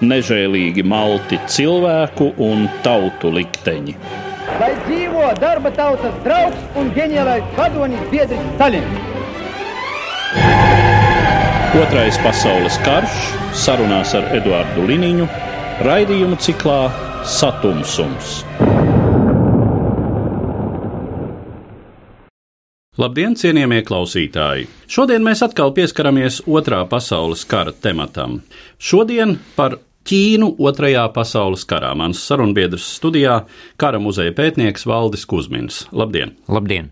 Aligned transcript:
nežēlīgi 0.00 0.84
malti 0.86 1.38
cilvēku 1.50 2.32
un 2.42 2.68
tautu 2.84 3.32
likteņi. 3.32 3.96
Lai 4.60 4.72
dzīvo 4.86 5.30
darba 5.40 5.72
tautas 5.74 6.14
draugs 6.24 6.78
un 6.78 6.92
ģeniālais 6.96 7.44
vadonis 7.58 8.02
biedrs 8.12 8.42
Stalins! 8.54 9.12
Otrais 11.76 12.16
pasaules 12.24 12.78
karš 12.86 13.16
sarunās 13.56 14.14
ar 14.16 14.30
Eduardu 14.36 14.86
Liniņu 14.88 15.26
raidījumu 15.84 16.38
ciklā 16.40 16.78
Satumsums. 17.26 18.38
Labdien, 22.96 23.34
cienījamie 23.36 23.82
klausītāji! 23.84 24.70
Šodien 24.88 25.20
mēs 25.20 25.42
atkal 25.44 25.74
pieskaramies 25.76 26.38
otrā 26.48 26.78
pasaules 26.88 27.42
kara 27.44 27.74
tematam. 27.84 28.38
Šodien 28.80 29.34
par 29.52 29.76
Ķīnu 30.08 30.54
Otrajā 30.64 31.02
pasaules 31.12 31.66
karā. 31.68 31.90
Mans 31.92 32.22
sarunbiedrs 32.24 32.86
studijā- 32.96 33.42
kara 33.82 34.00
muzeja 34.00 34.32
pētnieks 34.32 34.86
Valdis 34.88 35.26
Kusmins. 35.28 35.84
Labdien! 35.92 36.32
Labdien! 36.48 36.88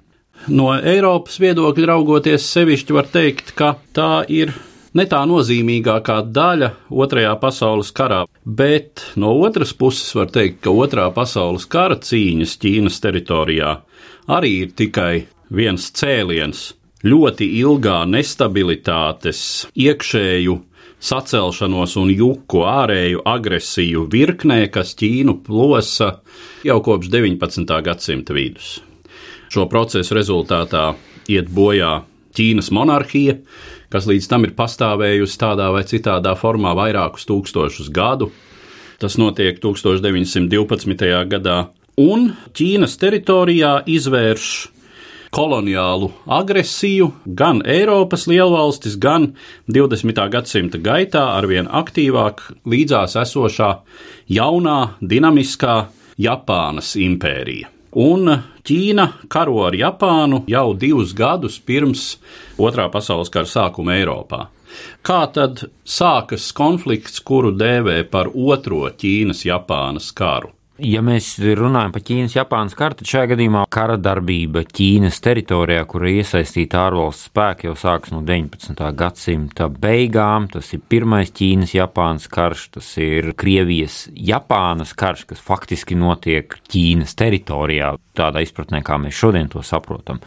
No 0.48 0.74
Eiropas 0.77 1.38
viedokļa 1.41 1.86
raugoties, 1.94 2.52
sevišķi 2.52 2.92
var 2.92 3.08
teikt, 3.08 3.55
ka 3.56 3.77
tā 3.94 4.28
ir 4.28 4.52
ne 4.92 5.06
tā 5.06 5.24
nozīmīgākā 5.24 6.20
daļa 6.30 6.72
Otrajā 6.91 7.41
pasaules 7.41 7.91
karā, 7.92 8.27
bet 8.44 9.06
no 9.16 9.33
otras 9.41 9.72
puses 9.72 10.12
var 10.14 10.27
teikt, 10.27 10.61
ka 10.61 10.70
Otrā 10.70 11.08
pasaules 11.14 11.64
kara 11.64 11.96
cīņas 11.96 12.58
Ķīnas 12.61 13.00
teritorijā 13.00 13.78
arī 14.28 14.52
ir 14.64 14.68
tikai 14.77 15.24
viens 15.55 15.91
cēliens 15.94 16.72
ļoti 17.05 17.48
ilgā 17.60 18.02
nestabilitātes, 18.08 19.41
iekšēju 19.77 20.56
sacelšanos 21.05 21.98
un 22.00 22.12
juku 22.14 22.62
ārēju 22.64 23.24
agresiju 23.28 24.06
virknē, 24.12 24.64
kas 24.72 24.94
Ķīnu 24.96 25.38
plosa 25.44 26.19
jau 26.64 26.78
kopš 26.84 27.11
19. 27.12 27.77
gadsimta 27.84 28.36
vidus. 28.36 28.78
Šo 29.52 29.69
procesu 29.70 30.16
rezultātā 30.16 30.94
iet 31.30 31.50
bojā 31.52 32.00
Ķīnas 32.34 32.72
monarhija, 32.74 33.36
kas 33.92 34.08
līdz 34.11 34.27
tam 34.30 34.48
ir 34.48 34.56
pastāvējusi 34.56 35.39
tādā 35.39 35.68
vai 35.74 35.84
citādā 35.86 36.33
formā 36.41 36.72
vairākus 36.74 37.28
tūkstošus 37.28 37.92
gadu. 37.94 38.33
Tas 38.98 39.18
notiek 39.20 39.61
1912. 39.62 41.12
gadā, 41.30 41.58
un 42.01 42.30
Ķīnas 42.57 42.96
teritorijā 42.98 43.77
izvērš 43.92 44.48
koloniālu 45.34 46.11
agresiju 46.30 47.11
gan 47.27 47.62
Eiropas 47.67 48.28
lielvalstis, 48.30 48.95
gan 49.02 49.33
20. 49.67 50.22
gadsimta 50.30 50.78
gaitā 50.78 51.24
arvien 51.34 51.67
aktīvāk 51.67 52.45
līdzās 52.70 53.17
esošā 53.24 53.70
jaunā, 54.30 54.78
dinamiskā 55.02 55.77
Japānas 56.22 56.95
impērija. 57.00 57.70
Un 57.95 58.30
Ķīna 58.64 59.08
karo 59.30 59.61
ar 59.67 59.74
Japānu 59.77 60.45
jau 60.50 60.68
divus 60.78 61.12
gadus 61.14 61.61
pirms 61.61 62.14
Otrā 62.58 62.89
pasaules 62.90 63.30
kara 63.30 63.51
sākuma 63.51 63.98
Eiropā. 63.98 64.46
Kā 65.06 65.20
tad 65.34 65.66
sākas 65.86 66.48
konflikts, 66.56 67.20
kuru 67.22 67.52
dēvē 67.55 68.02
par 68.11 68.30
otro 68.34 68.86
Ķīnas-Japānas 68.90 70.11
karu? 70.14 70.55
Ja 70.83 71.05
mēs 71.07 71.36
runājam 71.39 71.92
par 71.95 72.02
Ķīnas-Japānas 72.02 72.73
karu, 72.74 72.96
tad 72.98 73.07
šajā 73.07 73.29
gadījumā 73.30 73.61
kara 73.70 73.95
darbība 73.95 74.64
Ķīnas 74.67 75.20
teritorijā, 75.23 75.85
kur 75.86 76.02
ir 76.02 76.17
iesaistīta 76.18 76.80
ārvalsts 76.89 77.29
spēki, 77.29 77.68
jau 77.68 77.77
sākas 77.79 78.11
no 78.11 78.18
19. 78.27 78.83
gadsimta 78.98 79.68
beigām. 79.70 80.48
Tas 80.51 80.73
ir 80.74 80.83
pirmais 80.90 81.30
Ķīnas-Japānas 81.30 82.27
karš, 82.33 82.64
tas 82.74 82.89
ir 82.98 83.30
Krievijas-Japānas 83.39 84.96
karš, 84.98 85.23
kas 85.30 85.45
faktiski 85.46 85.95
notiek 85.95 86.58
Ķīnas 86.67 87.14
teritorijā, 87.23 87.92
tādā 88.18 88.42
izpratnē, 88.42 88.83
kā 88.83 88.98
mēs 88.98 89.14
šodien 89.14 89.52
to 89.55 89.63
saprotam. 89.63 90.18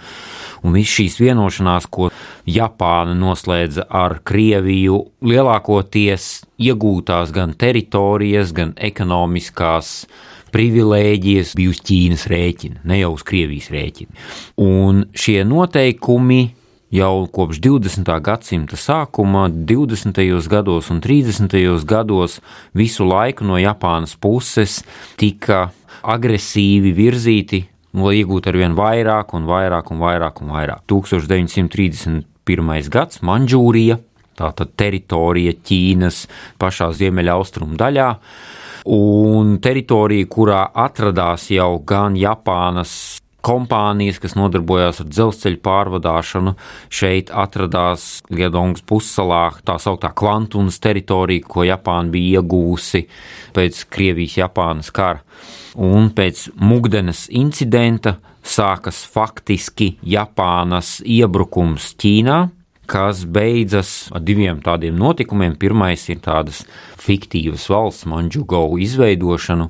Un 0.64 0.80
viss 0.80 0.96
šīs 0.96 1.20
vienošanās, 1.26 1.90
ko 1.92 2.08
Japāna 2.48 3.20
noslēdza 3.20 3.90
ar 3.92 4.22
Krieviju, 4.24 5.04
lielākoties 5.28 6.32
iegūtās 6.56 7.36
gan 7.36 7.52
teritorijas, 7.60 8.56
gan 8.56 8.72
ekonomiskās 8.80 9.92
privilēģijas 10.54 11.56
bija 11.58 11.74
uz 11.74 11.82
Ķīnas 11.88 12.28
rēķina, 12.32 12.84
ne 12.88 13.02
jau 13.02 13.12
uz 13.16 13.26
Krievijas 13.28 13.72
rēķina. 13.74 14.12
Un 14.64 15.08
šie 15.18 15.42
noteikumi 15.48 16.42
jau 16.94 17.28
kopš 17.34 17.60
20. 17.64 18.22
gadsimta 18.24 18.78
sākuma, 18.80 19.48
20. 19.50 20.48
gados 20.48 20.92
un 20.94 21.02
30. 21.02 21.86
gados 21.86 22.40
visu 22.74 23.06
laiku 23.08 23.46
no 23.48 23.58
Japānas 23.60 24.16
puses 24.20 24.84
tika 25.20 25.72
agresīvi 26.08 26.94
virzīti, 26.96 27.64
lai 27.98 28.20
iegūtu 28.22 28.52
ar 28.52 28.58
vien 28.60 28.76
vairāk 28.78 29.34
un 29.36 29.48
vairāk 29.50 29.92
un 29.92 30.00
vairāk 30.04 30.42
un 30.44 30.50
vairāk. 30.54 30.82
1931. 30.88 32.90
gads 32.94 33.24
Manžūrija, 33.26 33.96
tātad 34.38 34.70
teritorija 34.78 35.54
Ķīnas 35.58 36.28
pašā 36.62 36.92
ziemeļaustrumu 36.96 37.76
daļā, 37.80 38.10
un 38.88 39.58
teritorija, 39.64 40.28
kurā 40.32 40.66
atradās 40.88 41.50
jau 41.52 41.78
gan 41.88 42.16
Japānas 42.20 43.20
kompānijas, 43.48 44.20
kas 44.20 44.36
nodarbojās 44.38 45.02
ar 45.04 45.10
dzelzceļa 45.12 45.60
pārvadāšanu. 45.64 46.54
Šeit 46.92 47.32
atradās 47.32 48.08
Liedongas 48.34 48.84
pussalā 48.88 49.46
tā 49.68 49.78
sauktā 49.82 50.12
kvantunas 50.18 50.82
teritorija, 50.84 51.46
ko 51.48 51.68
Japāna 51.68 52.12
bija 52.14 52.42
iegūsi 52.42 53.06
pēc 53.56 53.86
Krievijas-Japānas 53.94 54.92
kara. 54.96 55.24
Un 55.78 56.12
pēc 56.18 56.48
Mugdenes 56.58 57.28
incidenta 57.30 58.18
sākas 58.48 59.04
faktiski 59.14 59.94
Japānas 60.08 60.98
iebrukums 61.06 61.92
Ķīnā, 62.00 62.40
kas 62.88 63.26
beidzas 63.28 64.08
ar 64.16 64.24
diviem 64.24 64.62
tādiem 64.64 64.96
notikumiem. 64.98 65.58
Pirmais 65.60 66.06
ir 66.10 66.22
tādas 66.24 66.64
fiktīvas 67.02 67.68
valsts 67.72 68.08
Manžugau 68.10 68.78
izveidošanu, 68.82 69.70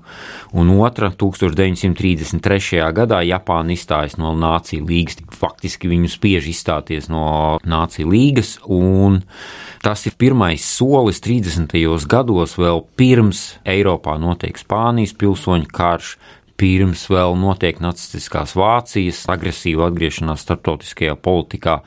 un 0.58 0.72
otra 0.78 1.10
1933. 1.12 2.82
gadā 2.96 3.22
Japāna 3.26 3.76
izstājas 3.76 4.18
no 4.22 4.34
Nāciju 4.38 4.88
līgas. 4.88 5.20
Faktiski 5.38 5.90
viņu 5.92 6.12
spiež 6.14 6.50
izstāties 6.54 7.10
no 7.14 7.58
Nāciju 7.66 8.14
līgas, 8.14 8.56
un 8.64 9.22
tas 9.86 10.06
ir 10.10 10.18
pirmais 10.18 10.66
solis 10.66 11.22
30. 11.26 11.74
gados, 12.10 12.58
vēl 12.58 12.84
pirms 12.98 13.46
Eiropā 13.68 14.18
notiek 14.22 14.58
Spānijas 14.58 15.16
pilsoņu 15.18 15.70
karš, 15.74 16.18
pirms 16.58 17.06
vēl 17.12 17.36
notiek 17.38 17.80
nacistiskās 17.84 18.56
Vācijas 18.58 19.24
agresīva 19.30 19.88
atgriešanās 19.92 20.44
starptautiskajā 20.46 21.16
politikā, 21.22 21.80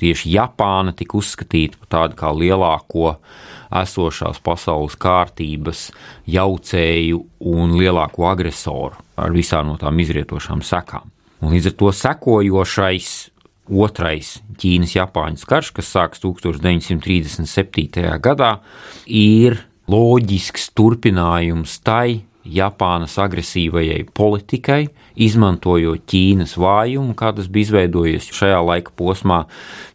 tieši 0.00 0.32
Japāna 0.34 0.94
tika 0.96 1.18
uzskatīta 1.20 1.78
par 1.82 1.92
tādu 1.94 2.18
kā 2.18 2.32
lielāko 2.34 3.14
esošās 3.82 4.40
pasaules 4.44 4.96
kārtības 4.98 5.88
jaucēju 6.30 7.22
un 7.52 7.76
lielāko 7.78 8.28
agresoru 8.30 8.98
ar 9.18 9.34
visām 9.34 9.70
no 9.70 9.78
tām 9.80 9.98
izrietošām 10.02 10.62
sekām. 10.66 11.10
Un 11.42 11.54
līdz 11.54 11.70
ar 11.70 11.78
to 11.78 11.92
sekojošais 11.94 13.10
otrais 13.68 14.38
Ķīnas-Japāņas 14.58 15.46
karš, 15.48 15.72
kas 15.76 15.90
sākas 15.92 16.22
1937. 16.24 18.18
gadā, 18.24 18.56
ir 19.06 19.60
loģisks 19.88 20.70
turpinājums 20.76 21.78
tai 21.84 22.27
Japānas 22.48 23.16
agresīvajai 23.20 24.04
politikai, 24.16 24.88
izmantojot 25.20 26.04
Ķīnas 26.08 26.54
vājumu, 26.60 27.16
kā 27.18 27.32
tas 27.36 27.48
bija 27.52 27.68
izveidojies 27.68 28.30
šajā 28.34 28.60
laika 28.64 28.94
posmā. 28.96 29.42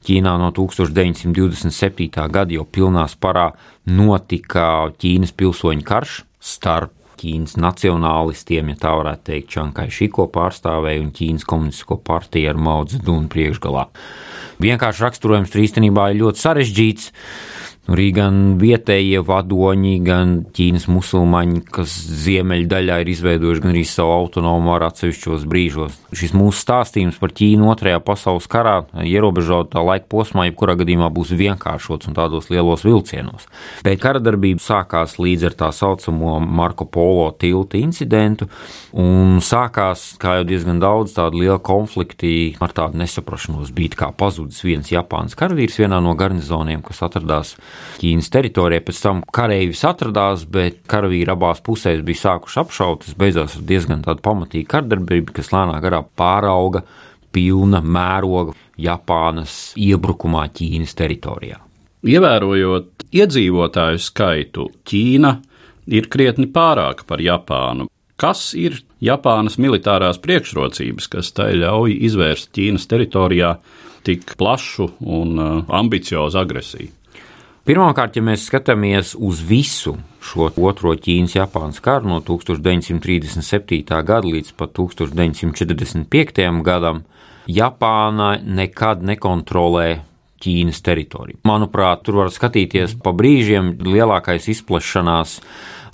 Ķīnā 0.06 0.36
no 0.42 0.52
1927. 0.56 2.10
gada 2.34 2.54
jau 2.54 2.66
pilnā 2.66 3.08
sparā 3.12 3.52
notika 3.90 4.92
Ķīnas 5.00 5.34
pilsoņu 5.40 5.88
karš 5.88 6.20
starp 6.44 6.94
Ķīnas 7.24 7.56
nacionālistiem, 7.62 8.74
ja 8.74 8.80
tā 8.82 8.92
varētu 9.00 9.28
teikt, 9.30 9.52
Čankai 9.54 9.88
Šiko 9.94 10.28
pārstāvēja 10.34 11.06
un 11.06 11.12
Ķīnas 11.16 11.48
komunistisko 11.48 12.02
partiju 12.04 12.52
ar 12.52 12.60
Mao 12.60 12.84
Zedunu 12.90 13.32
priekšgalā. 13.32 13.86
Vienkārši 14.64 15.06
raksturojums 15.06 15.54
tur 15.54 15.64
īstenībā 15.64 16.10
ir 16.12 16.20
ļoti 16.20 16.44
sarežģīts 16.44 17.12
Arī 17.92 18.14
gan 18.16 18.36
vietējie 18.62 19.20
vadoņi, 19.28 19.98
gan 20.06 20.30
Ķīnas 20.56 20.86
musulmaņi, 20.88 21.58
kas 21.68 21.92
ziemeļdaļā 22.24 23.02
ir 23.04 23.10
izveidojuši 23.12 23.64
gan 23.66 23.74
arī 23.74 23.82
savu 23.84 24.14
autonomu 24.16 24.72
varu 24.72 24.88
atsevišķos 24.88 25.44
brīžos. 25.52 25.98
Šis 26.16 26.32
mūsu 26.32 26.62
stāstījums 26.64 27.18
par 27.20 27.34
Ķīnu 27.36 27.68
otrajā 27.74 28.00
pasaules 28.08 28.48
karā 28.48 28.78
ierobežotā 29.04 29.84
laika 29.84 30.08
posmā, 30.14 30.46
jebkurā 30.48 30.78
gadījumā 30.80 31.10
būs 31.12 31.34
vienkāršots 31.36 32.08
un 32.08 32.16
tādos 32.16 32.48
lielos 32.54 32.86
vilcienos. 32.88 33.50
Bet 33.84 34.00
kara 34.00 34.24
darbība 34.24 34.64
sākās 34.64 35.18
līdz 35.20 35.50
ar 35.52 35.60
tā 35.66 35.74
saucamo 35.76 36.38
Marko 36.40 36.88
Polo 36.88 37.28
tilta 37.36 37.76
incidentu, 37.82 38.48
un 38.96 39.44
sākās, 39.44 40.14
kā 40.24 40.38
jau 40.40 40.48
diezgan 40.48 40.80
daudz 40.80 41.18
tādu 41.20 41.44
lielu 41.44 41.60
konfliktu 41.60 42.32
ar 42.64 42.72
tādu 42.72 43.04
nesaprašanos, 43.04 43.76
bija 43.76 44.00
kā 44.06 44.12
pazudis 44.16 44.64
viens 44.64 44.88
Japānas 44.88 45.36
karavīrs 45.36 45.82
vienā 45.84 46.00
no 46.00 46.16
garnizoniem, 46.16 46.80
kas 46.86 47.04
atradās 47.04 47.58
Ķīnas 48.02 48.30
teritorijā. 48.34 48.84
Pēc 48.84 49.00
tam 49.04 49.22
kareivis 49.34 49.84
atradās, 49.88 50.46
bet 50.50 50.82
karavīri 50.92 51.32
abās 51.34 51.62
pusēs 51.64 52.04
bija 52.06 52.24
sākuši 52.24 52.60
apšaut. 52.64 53.06
Tas 53.06 53.18
beidzās 53.20 53.58
ar 53.60 53.66
diezgan 53.70 54.04
pamatīgu 54.04 54.70
kardarbību, 54.74 55.36
kas 55.38 55.54
lēnā 55.56 55.80
garā 55.84 56.04
pārauga 56.18 56.84
pilna 57.34 57.82
mēroga 57.82 58.54
Japānas 58.82 59.74
iebrukumā 59.80 60.48
Ķīnas 60.54 60.94
teritorijā. 60.98 61.60
Ievērojot 62.04 63.08
iedzīvotāju 63.16 64.02
skaitu, 64.02 64.68
Ķīna 64.84 65.38
ir 65.94 66.10
krietni 66.12 66.50
pārāka 66.52 67.08
par 67.08 67.24
Japānu. 67.24 67.88
Kas 68.20 68.52
ir 68.58 68.78
Japānas 69.04 69.58
militārās 69.60 70.20
priekšrocības, 70.24 71.10
kas 71.12 71.32
tai 71.36 71.54
ļauj 71.60 71.96
izvērst 72.08 72.52
Ķīnas 72.56 72.86
teritorijā 72.92 73.56
tik 74.06 74.36
plašu 74.40 74.92
un 75.02 75.40
uh, 75.40 75.56
ambiciozu 75.74 76.40
agresiju? 76.44 76.92
Pirmkārt, 77.64 78.18
ja 78.20 78.22
mēs 78.28 78.42
skatāmies 78.50 79.14
uz 79.16 79.40
visu 79.48 79.94
šo 80.20 80.50
otro 80.68 80.92
Ķīnas-Japānas 81.00 81.80
karu 81.80 82.12
no 82.12 82.20
1937. 82.20 83.88
gada 83.88 84.28
līdz 84.28 84.52
pat 84.60 84.76
1945. 84.76 86.60
gadam, 86.66 87.08
Japāna 87.48 88.36
nekad 88.44 89.00
nekontrolē 89.08 90.04
Ķīnas 90.44 90.84
teritoriju. 90.84 91.40
Manuprāt, 91.48 92.04
tur 92.04 92.20
var 92.20 92.28
skatīties 92.36 93.00
pa 93.00 93.16
brīžiem. 93.16 93.80
Lielākais 93.80 94.52
izplešanās 94.52 95.40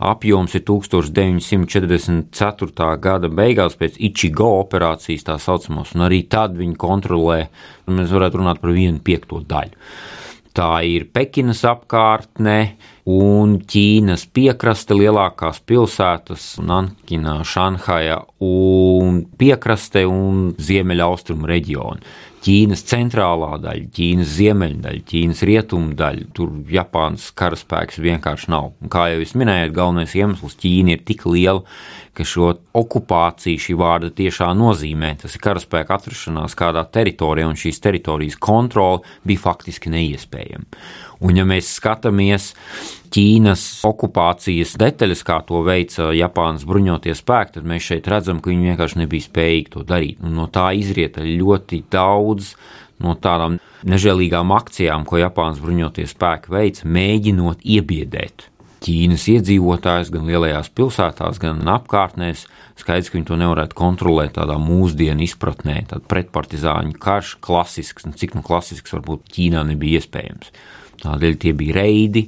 apjoms 0.01 0.57
ir 0.57 0.65
1944. 0.65 2.97
gada 2.97 3.29
beigās, 3.29 3.77
pēc 3.77 4.01
Ichigo 4.09 4.57
operācijas, 4.63 5.21
tā 5.27 5.37
saucamās, 5.37 5.93
un 5.93 6.01
arī 6.07 6.25
tad 6.25 6.57
viņi 6.57 6.73
kontrolē, 6.81 7.53
mēs 7.93 8.09
varētu 8.09 8.41
runāt 8.41 8.57
par 8.65 8.73
vienu 8.73 8.97
piekto 9.05 9.37
daļu. 9.45 9.77
Tā 10.59 10.81
ir 10.83 11.05
Pekinas 11.15 11.61
apkārtne 11.63 12.55
un 13.09 13.57
Ķīnas 13.65 14.27
piekraste, 14.35 14.93
lielākās 14.97 15.61
pilsētas, 15.65 16.51
Nankina, 16.61 17.39
Šanhaja 17.47 18.21
un 18.45 19.23
piekraste 19.39 20.05
un 20.09 20.49
ziemeļaustrumu 20.61 21.49
reģioni. 21.49 22.05
Ķīnas 22.39 22.85
centrālā 22.87 23.57
daļa, 23.59 23.89
Ķīnas 23.95 24.29
ziemeļdaļa, 24.37 25.01
Ķīnas 25.09 25.41
rietumu 25.47 25.95
daļa. 25.99 26.27
Tur 26.37 26.53
Japānas 26.71 27.25
karaspēks 27.35 27.99
vienkārši 27.99 28.51
nav. 28.53 28.71
Un 28.79 28.91
kā 28.93 29.09
jau 29.11 29.19
jūs 29.19 29.35
minējāt, 29.39 29.73
galvenais 29.75 30.15
iemesls 30.15 30.55
Ķīna 30.61 30.95
ir 30.95 31.03
tik 31.07 31.25
liela, 31.27 31.65
ka 32.15 32.23
šo 32.27 32.53
okupāciju 32.79 33.59
šī 33.59 33.75
vārda 33.79 34.13
tiešā 34.15 34.53
nozīmē. 34.55 35.17
Tas 35.19 35.35
ir 35.35 35.43
karaspēka 35.43 35.99
atrašanās 35.99 36.55
kādā 36.59 36.85
teritorijā, 36.87 37.49
un 37.51 37.59
šīs 37.59 37.83
teritorijas 37.83 38.39
kontrole 38.39 39.03
bija 39.27 39.43
faktiski 39.49 39.91
neiespējama. 39.91 40.67
Un, 41.19 41.35
ja 41.35 41.43
mēs 41.47 41.73
skatāmies 41.75 42.53
Ķīnas 43.09 43.63
okupācijas 43.89 44.75
detaļas, 44.79 45.23
kā 45.25 45.39
to 45.47 45.63
veica 45.65 46.11
Japānas 46.13 46.63
bruņotie 46.69 47.15
spēki, 47.17 47.57
tad 47.57 47.65
mēs 47.67 47.87
šeit 47.89 48.07
redzam, 48.11 48.37
ka 48.39 48.51
viņi 48.51 48.69
vienkārši 48.69 49.01
nebija 49.01 49.25
spējīgi 49.25 49.73
to 49.73 49.83
darīt. 49.89 50.21
Un 50.23 50.37
no 50.37 50.45
tā 50.53 50.69
izrieta 50.77 51.25
ļoti 51.25 51.81
daudz 51.91 52.53
no 53.03 53.15
tādām 53.19 53.57
nežēlīgām 53.89 54.53
akcijām, 54.55 55.07
ko 55.09 55.19
Japānas 55.19 55.59
bruņotie 55.63 56.05
spēki 56.07 56.53
veica, 56.53 56.87
mēģinot 56.99 57.65
iebiedēt. 57.65 58.47
Ķīnas 58.79 59.25
iedzīvotājus 59.33 60.11
gan 60.13 60.27
lielajās 60.29 60.69
pilsētās, 60.71 61.39
gan 61.41 61.59
apkārtnēs. 61.67 62.45
Skaidrs, 62.79 63.09
ka 63.11 63.17
viņi 63.17 63.27
to 63.27 63.39
nevarētu 63.41 63.75
kontrolēt 63.75 64.37
tādā 64.37 64.55
mūsdienu 64.61 65.25
izpratnē, 65.25 65.81
tad 65.89 66.05
pretpartizāņu 66.07 66.95
karš, 67.01 67.35
klasisks, 67.43 68.07
un 68.07 68.15
cik 68.15 68.37
nu 68.39 68.45
klasisks 68.45 68.95
varbūt 68.95 69.27
Ķīnā 69.35 69.65
nebija 69.67 69.99
iespējams. 69.99 70.53
Tādēļ 71.03 71.37
tie 71.39 71.53
bija 71.57 71.79
reidi, 71.79 72.27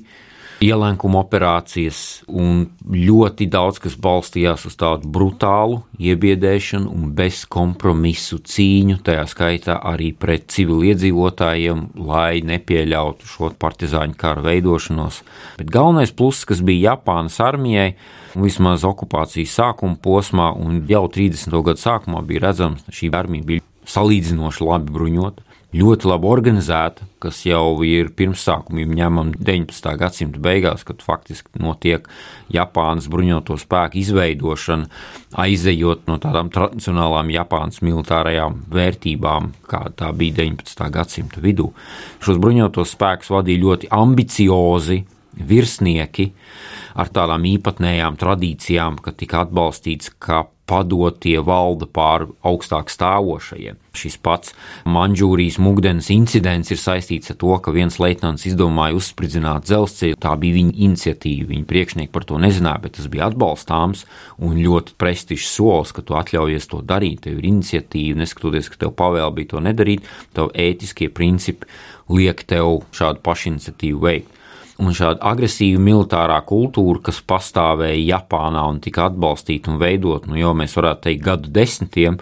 ielenkuma 0.61 1.21
operācijas 1.23 2.21
un 2.29 2.65
ļoti 2.85 3.47
daudz 3.51 3.79
kas 3.81 3.95
balstījās 4.01 4.67
uz 4.69 4.77
tādu 4.79 5.09
brutālu 5.11 5.81
iebiedēšanu 5.97 6.91
un 6.91 7.09
bezkompromisu 7.17 8.41
cīņu, 8.45 8.99
tajā 9.05 9.25
skaitā 9.31 9.79
arī 9.91 10.11
pret 10.13 10.47
civiliedzīvotājiem, 10.53 11.83
lai 12.05 12.43
nepieļautu 12.45 13.29
šo 13.29 13.51
partizāņu 13.61 14.17
kara 14.21 14.45
veidošanos. 14.45 15.21
Bet 15.59 15.73
galvenais 15.73 16.13
pluss, 16.13 16.45
kas 16.45 16.61
bija 16.65 16.93
Japānas 16.93 17.39
armijai, 17.43 17.95
vismaz 18.37 18.85
okupācijas 18.87 19.57
sākuma 19.57 19.97
posmā 20.01 20.51
un 20.57 20.83
jau 20.89 21.07
30. 21.11 21.57
gadu 21.65 21.81
sākumā 21.81 22.21
bija 22.27 22.47
redzams, 22.49 22.85
ka 22.85 22.95
šī 22.95 23.09
armija 23.17 23.49
bija 23.49 23.69
salīdzinoši 23.91 24.67
labi 24.67 24.93
bruņota 24.93 25.50
ļoti 25.75 26.09
labi 26.09 26.27
organizēta, 26.27 27.05
kas 27.23 27.41
jau 27.45 27.79
ir 27.87 28.09
pirmsākumiem 28.17 28.91
ņemama 28.97 29.39
19. 29.39 29.93
gadsimta 29.99 30.41
beigās, 30.43 30.83
kad 30.87 31.03
faktiski 31.05 31.61
notiek 31.63 32.07
Japānas 32.51 33.07
bruņoto 33.11 33.55
spēku 33.61 34.01
izveidošana, 34.01 34.89
aizejot 35.43 36.03
no 36.11 36.17
tādām 36.21 36.51
tradicionālām 36.51 37.31
Japānas 37.31 37.79
militārajām 37.85 38.59
vērtībām, 38.71 39.51
kā 39.71 39.85
tā 39.95 40.11
bija 40.17 40.41
19. 40.43 40.89
gadsimta 40.91 41.43
vidū. 41.43 41.71
Šos 42.23 42.41
bruņotos 42.41 42.95
spēkus 42.97 43.31
vadīja 43.31 43.63
ļoti 43.65 43.91
ambiciozi 43.95 45.01
virsnieki 45.31 46.31
ar 46.95 47.11
tādām 47.13 47.45
īpatnējām 47.55 48.17
tradīcijām, 48.21 48.99
ka 49.03 49.13
tika 49.15 49.45
atbalstīts, 49.45 50.11
ka 50.19 50.45
padotie 50.71 51.35
valda 51.43 51.87
pār 51.89 52.29
augstāk 52.47 52.91
stāvošajiem. 52.91 53.75
Šis 53.97 54.15
pats 54.23 54.53
Manžūrijas 54.87 55.57
mūkdens 55.59 56.07
incidents 56.13 56.71
ir 56.71 56.79
saistīts 56.79 57.33
ar 57.33 57.37
to, 57.41 57.51
ka 57.59 57.73
viens 57.75 57.97
leitnants 57.99 58.47
izdomāja 58.47 58.95
uzspridzināt 58.95 59.67
dzelzceļu. 59.67 60.19
Tā 60.21 60.31
bija 60.39 60.59
viņa 60.61 60.75
iniciatīva, 60.87 61.49
viņa 61.51 61.67
priekšnieki 61.67 62.13
par 62.15 62.27
to 62.29 62.39
nezināja, 62.39 62.83
bet 62.85 62.95
tas 62.99 63.11
bija 63.11 63.27
atbalstāms 63.27 64.05
un 64.39 64.59
ļoti 64.61 64.95
prestižs 65.01 65.51
solis, 65.51 65.91
ka 65.95 66.05
tu 66.07 66.15
atļaujies 66.19 66.71
to 66.71 66.79
darīt. 66.87 67.25
Tev 67.25 67.41
ir 67.41 67.49
iniciatīva, 67.51 68.21
neskatoties, 68.23 68.71
ka 68.71 68.85
tev 68.85 68.95
pavēl 69.01 69.35
bija 69.35 69.55
to 69.55 69.65
nedarīt, 69.67 70.07
tev 70.37 70.53
ētiskie 70.55 71.11
principi 71.11 71.67
liek 72.11 72.45
tev 72.47 72.85
šādu 72.95 73.23
pašiniciatīvu 73.27 74.07
veikt 74.07 74.37
un 74.81 74.95
šāda 74.97 75.21
agresīva 75.31 75.81
militārā 75.83 76.39
kultūra, 76.47 77.03
kas 77.07 77.21
pastāvēja 77.27 78.17
Japānā 78.17 78.65
un 78.71 78.81
tika 78.83 79.07
atbalstīta 79.09 79.71
un 79.71 79.81
veidot, 79.81 80.27
nu 80.29 80.39
jau 80.39 80.53
mēs 80.57 80.75
varētu 80.77 81.07
teikt, 81.07 81.25
gadu 81.27 81.53
desmitiem, 81.53 82.19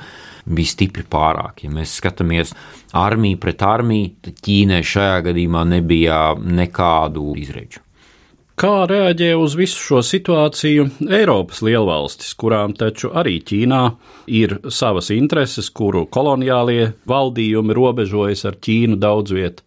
bija 0.50 0.74
stipri 0.74 1.06
pārāk. 1.10 1.64
Ja 1.66 1.74
mēs 1.74 1.98
skatāmies 2.00 2.56
armiju 2.98 3.40
pret 3.42 3.64
armiju, 3.66 4.16
tad 4.26 4.42
Ķīnai 4.46 4.82
šajā 4.86 5.22
gadījumā 5.30 5.68
nebija 5.76 6.24
nekādu 6.40 7.32
izredzu. 7.40 7.86
Kā 8.60 8.84
reaģē 8.92 9.30
uz 9.40 9.54
visu 9.56 9.80
šo 9.80 10.02
situāciju 10.04 10.90
Eiropas 11.16 11.62
lielvalstis, 11.64 12.34
kurām 12.36 12.74
taču 12.76 13.14
arī 13.16 13.38
Ķīnā 13.40 13.84
ir 14.36 14.58
savas 14.68 15.14
intereses, 15.16 15.70
kuru 15.72 16.04
koloniālie 16.12 16.90
valdījumi 17.08 17.78
robežojas 17.78 18.44
ar 18.50 18.60
Ķīnu 18.60 19.00
daudz 19.00 19.32
vietā? 19.38 19.64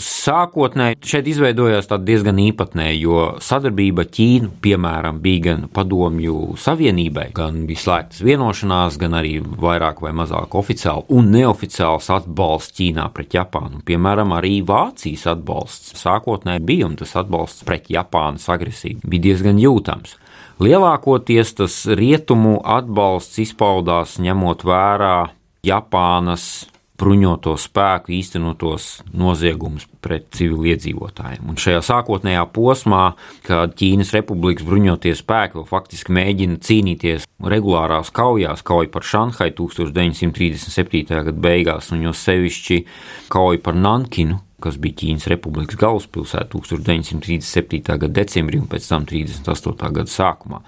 Sākotnēji 0.00 0.96
šeit 1.04 1.26
izveidojās 1.28 1.90
diezgan 2.00 2.38
īpatnēja, 2.40 2.94
jo 2.96 3.16
sadarbība 3.44 4.06
Ķīnu, 4.08 4.48
piemēram, 4.64 5.18
bija 5.20 5.42
gan 5.50 5.66
padomju 5.68 6.54
savienībai, 6.56 7.26
gan 7.36 7.66
bija 7.68 7.82
slēgtas 7.82 8.22
vienošanās, 8.24 8.96
gan 8.96 9.18
arī 9.20 9.34
vairāk 9.42 10.00
vai 10.00 10.14
mazāk 10.16 10.56
oficiāli 10.56 11.04
un 11.12 11.28
neoficiāls 11.34 12.08
atbalsts 12.16 12.78
Ķīnā 12.78 13.10
pret 13.12 13.36
Japānu. 13.36 13.82
Piemēram, 13.84 14.32
arī 14.38 14.62
Vācijas 14.64 15.26
atbalsts 15.34 16.00
sākotnēji 16.00 16.64
bija, 16.72 16.88
un 16.88 16.96
tas 16.96 17.12
atbalsts 17.20 17.68
pret 17.68 17.92
Japānas 17.92 18.48
agresiju 18.48 19.04
bija 19.04 19.28
diezgan 19.28 19.60
jūtams. 19.60 20.16
Lielākoties 20.62 21.52
tas 21.60 21.82
rietumu 22.00 22.62
atbalsts 22.64 23.44
izpaudās 23.44 24.16
ņemot 24.24 24.64
vērā 24.64 25.16
Japānas 25.68 26.71
bruņoto 27.02 27.56
spēku 27.58 28.14
īstenotos 28.14 29.00
noziegumus 29.10 29.88
pret 30.04 30.28
civiliedzīvotājiem. 30.36 31.50
Un 31.50 31.58
šajā 31.60 31.82
sākotnējā 31.86 32.44
posmā, 32.54 33.02
kad 33.46 33.74
Ķīnas 33.78 34.14
Republikas 34.16 34.66
bruņotie 34.68 35.16
spēki 35.18 35.58
vēl 35.58 35.66
faktiski 35.70 36.14
mēģina 36.14 36.60
cīnīties 36.62 37.26
regulārās 37.52 38.12
kaujās, 38.14 38.62
kauja 38.66 38.92
par 38.94 39.06
Šanhai 39.06 39.50
1937. 39.58 41.04
gada 41.10 41.36
beigās, 41.48 41.90
un 41.94 42.06
jo 42.06 42.14
sevišķi 42.16 42.82
kauja 43.32 43.62
par 43.66 43.78
Nankinu 43.78 44.40
kas 44.62 44.78
bija 44.78 45.00
Ķīnas 45.00 45.26
republikas 45.32 45.78
galvaspilsēta 45.80 46.46
1937. 46.54 47.82
gada 47.82 48.12
decembrī 48.20 48.60
un 48.62 48.68
pēc 48.70 48.88
tam 48.92 49.06
38. 49.08 49.90
gada 49.98 50.10
sākumā. 50.10 50.62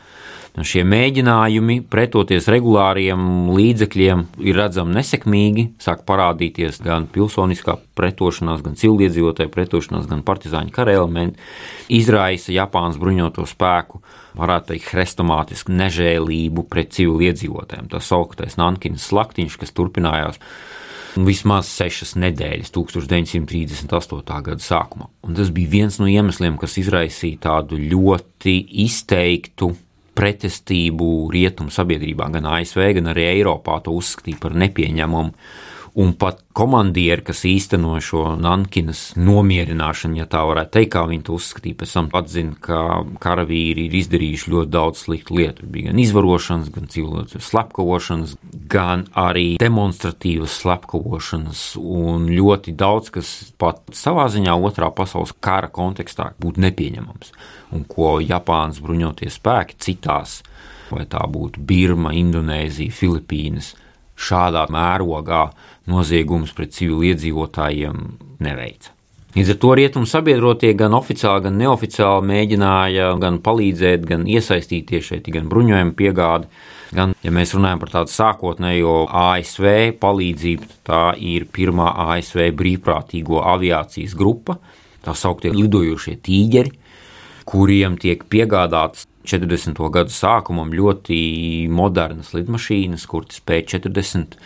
Šie 0.54 0.84
mēģinājumi 0.87 1.80
pretoties 1.90 2.46
regulāriem 2.46 3.49
līdzekļiem 3.50 4.20
ir 4.46 4.54
redzami 4.54 4.94
nesekmīgi, 4.94 5.64
sāk 5.82 6.04
parādīties 6.06 6.78
gan 6.84 7.08
pilsoniskā 7.11 7.75
pretošanās, 7.99 8.62
gan 8.62 8.76
civiliedzīvotāju 8.78 9.50
pretošanās, 9.50 10.06
gan 10.06 10.23
partizāņu 10.23 10.70
kara 10.76 10.94
elementi, 10.94 11.42
izraisa 11.90 12.54
Japānas 12.54 13.00
bruņoto 13.02 13.49
spēku, 13.50 13.99
varētu 14.38 14.70
teikt, 14.70 14.92
hrestomātisku 14.92 15.75
nežēlību 15.75 16.68
pret 16.70 16.94
civiliedzīvotājiem. 17.00 17.90
Tas 17.90 18.12
sauktais 18.12 18.54
Nankinas 18.61 19.08
slaktiņš, 19.11 19.56
kas 19.58 19.75
turpinājās 19.75 20.38
vismaz 21.18 21.66
sešas 21.66 22.14
nedēļas 22.14 22.70
1938. 22.75 24.38
gada 24.46 24.62
sākumā. 24.62 25.11
Un 25.26 25.34
tas 25.34 25.50
bija 25.54 25.73
viens 25.80 25.99
no 25.99 26.06
iemesliem, 26.11 26.61
kas 26.62 26.78
izraisīja 26.78 27.42
tādu 27.49 27.78
ļoti 27.82 28.54
izteiktu 28.87 29.73
pretestību 30.14 31.28
rietumu 31.35 31.75
sabiedrībā, 31.75 32.30
gan 32.35 32.49
ASV, 32.54 32.87
gan 32.99 33.12
arī 33.12 33.28
Eiropā 33.33 33.80
to 33.85 33.94
uzskatīja 33.99 34.40
par 34.42 34.54
nepieņemamu 34.64 35.35
un 35.94 36.10
pat 36.18 36.40
komandieri, 36.54 37.22
kas 37.22 37.44
īsteno 37.46 37.94
šo 38.02 38.32
Nankinas 38.42 39.12
nomierināšanu, 39.18 40.18
ja 40.18 40.26
tā 40.30 40.40
varētu 40.46 40.72
teikt, 40.74 40.90
kā 40.94 41.04
viņi 41.06 41.22
to 41.28 41.36
uzskatīja, 41.38 41.78
pēc 41.78 41.92
tam 41.94 42.08
atzina, 42.18 42.54
ka 42.62 42.78
karavīri 43.22 43.86
ir 43.86 43.94
izdarījuši 44.00 44.52
ļoti 44.54 44.72
daudz 44.74 45.04
sliktu 45.04 45.38
lietu. 45.38 45.68
Bija 45.70 45.92
gan 45.92 46.00
izvarošanas, 46.02 46.72
gan 46.74 46.90
cilvēku 46.90 47.42
slepkavošanas, 47.46 48.34
gan 48.70 49.06
arī 49.18 49.46
demonstratīvas 49.62 50.56
slepkavošanas, 50.64 51.62
un 51.78 52.26
ļoti 52.32 52.74
daudz, 52.78 53.12
kas 53.14 53.30
pat 53.62 53.94
savā 53.94 54.26
ziņā 54.34 54.56
otrā 54.66 54.90
pasaules 54.94 55.34
kara 55.44 55.70
kontekstā 55.70 56.32
būtu 56.42 56.62
nepieņemams, 56.66 57.30
un 57.74 57.86
ko 57.86 58.16
Japānas 58.22 58.82
bruņotie 58.82 59.30
spēki 59.30 59.78
citās, 59.78 60.40
vai 60.90 61.06
tā 61.10 61.22
būtu 61.30 61.62
Birma, 61.62 62.10
Indonēzija, 62.18 62.94
Filipīnas, 62.94 63.74
šādā 64.14 64.66
mērogā 64.70 65.48
noziegumus 65.91 66.55
pret 66.57 66.75
civiliedzīvotājiem 66.76 68.05
neveica. 68.45 68.95
Līdz 69.35 69.50
ar 69.50 69.57
to 69.59 69.73
rietumu 69.75 70.07
sabiedrotie 70.07 70.69
gan 70.79 70.95
oficiāli, 70.95 71.43
gan 71.49 71.57
neoficiāli 71.59 72.29
mēģināja 72.29 73.09
gan 73.19 73.41
palīdzēt, 73.43 74.05
gan 74.07 74.29
iesaistīties 74.31 75.09
šeit, 75.09 75.31
gan 75.35 75.49
bruņojuma 75.50 75.95
piegādi. 75.99 76.47
Gan, 76.95 77.17
ja 77.19 77.33
mēs 77.35 77.57
runājam 77.57 77.81
par 77.83 77.91
tādu 77.97 78.14
sākotnējo 78.14 78.93
ASV 79.11 79.97
palīdzību, 79.99 80.69
tā 80.87 81.03
ir 81.19 81.49
pirmā 81.50 81.88
ASV 82.14 82.53
brīvprātīgo 82.55 83.41
aviācijas 83.57 84.14
grupa, 84.14 84.61
tā 85.03 85.17
sauktie 85.19 85.50
lidojošie 85.50 86.14
tīģeri, 86.23 86.71
kuriem 87.50 87.99
tiek 87.99 88.23
piegādātas 88.31 89.09
40. 89.26 89.83
gadu 89.91 90.14
sākumam 90.14 90.71
ļoti 90.71 91.19
modernas 91.75 92.31
lidmašīnas, 92.37 93.09
kuras 93.11 93.41
spēj 93.41 93.67
40 93.75 94.38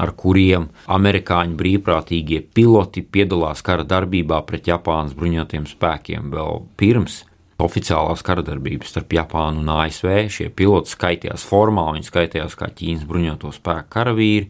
ar 0.00 0.14
kuriem 0.18 0.68
amerikāņu 0.90 1.58
brīvprātīgie 1.58 2.40
piloti 2.54 3.04
piedalās 3.04 3.62
kara 3.66 3.86
darbībā 3.86 4.40
pret 4.48 4.68
Japānas 4.70 5.14
bruņotajiem 5.18 5.68
spēkiem 5.70 6.32
vēl 6.34 6.64
pirms 6.80 7.22
oficiālās 7.62 8.22
kara 8.26 8.42
darbības 8.44 8.94
starp 8.94 9.14
Japānu 9.14 9.62
un 9.62 9.74
ASV. 9.78 10.14
Šie 10.32 10.48
piloti 10.54 10.94
skaitījās 10.94 11.44
formāli, 11.46 12.00
viņi 12.00 12.10
skaitījās 12.10 12.56
kā 12.58 12.70
Ķīnas 12.74 13.04
bruņoto 13.08 13.52
spēku 13.54 13.92
karavīri. 13.94 14.48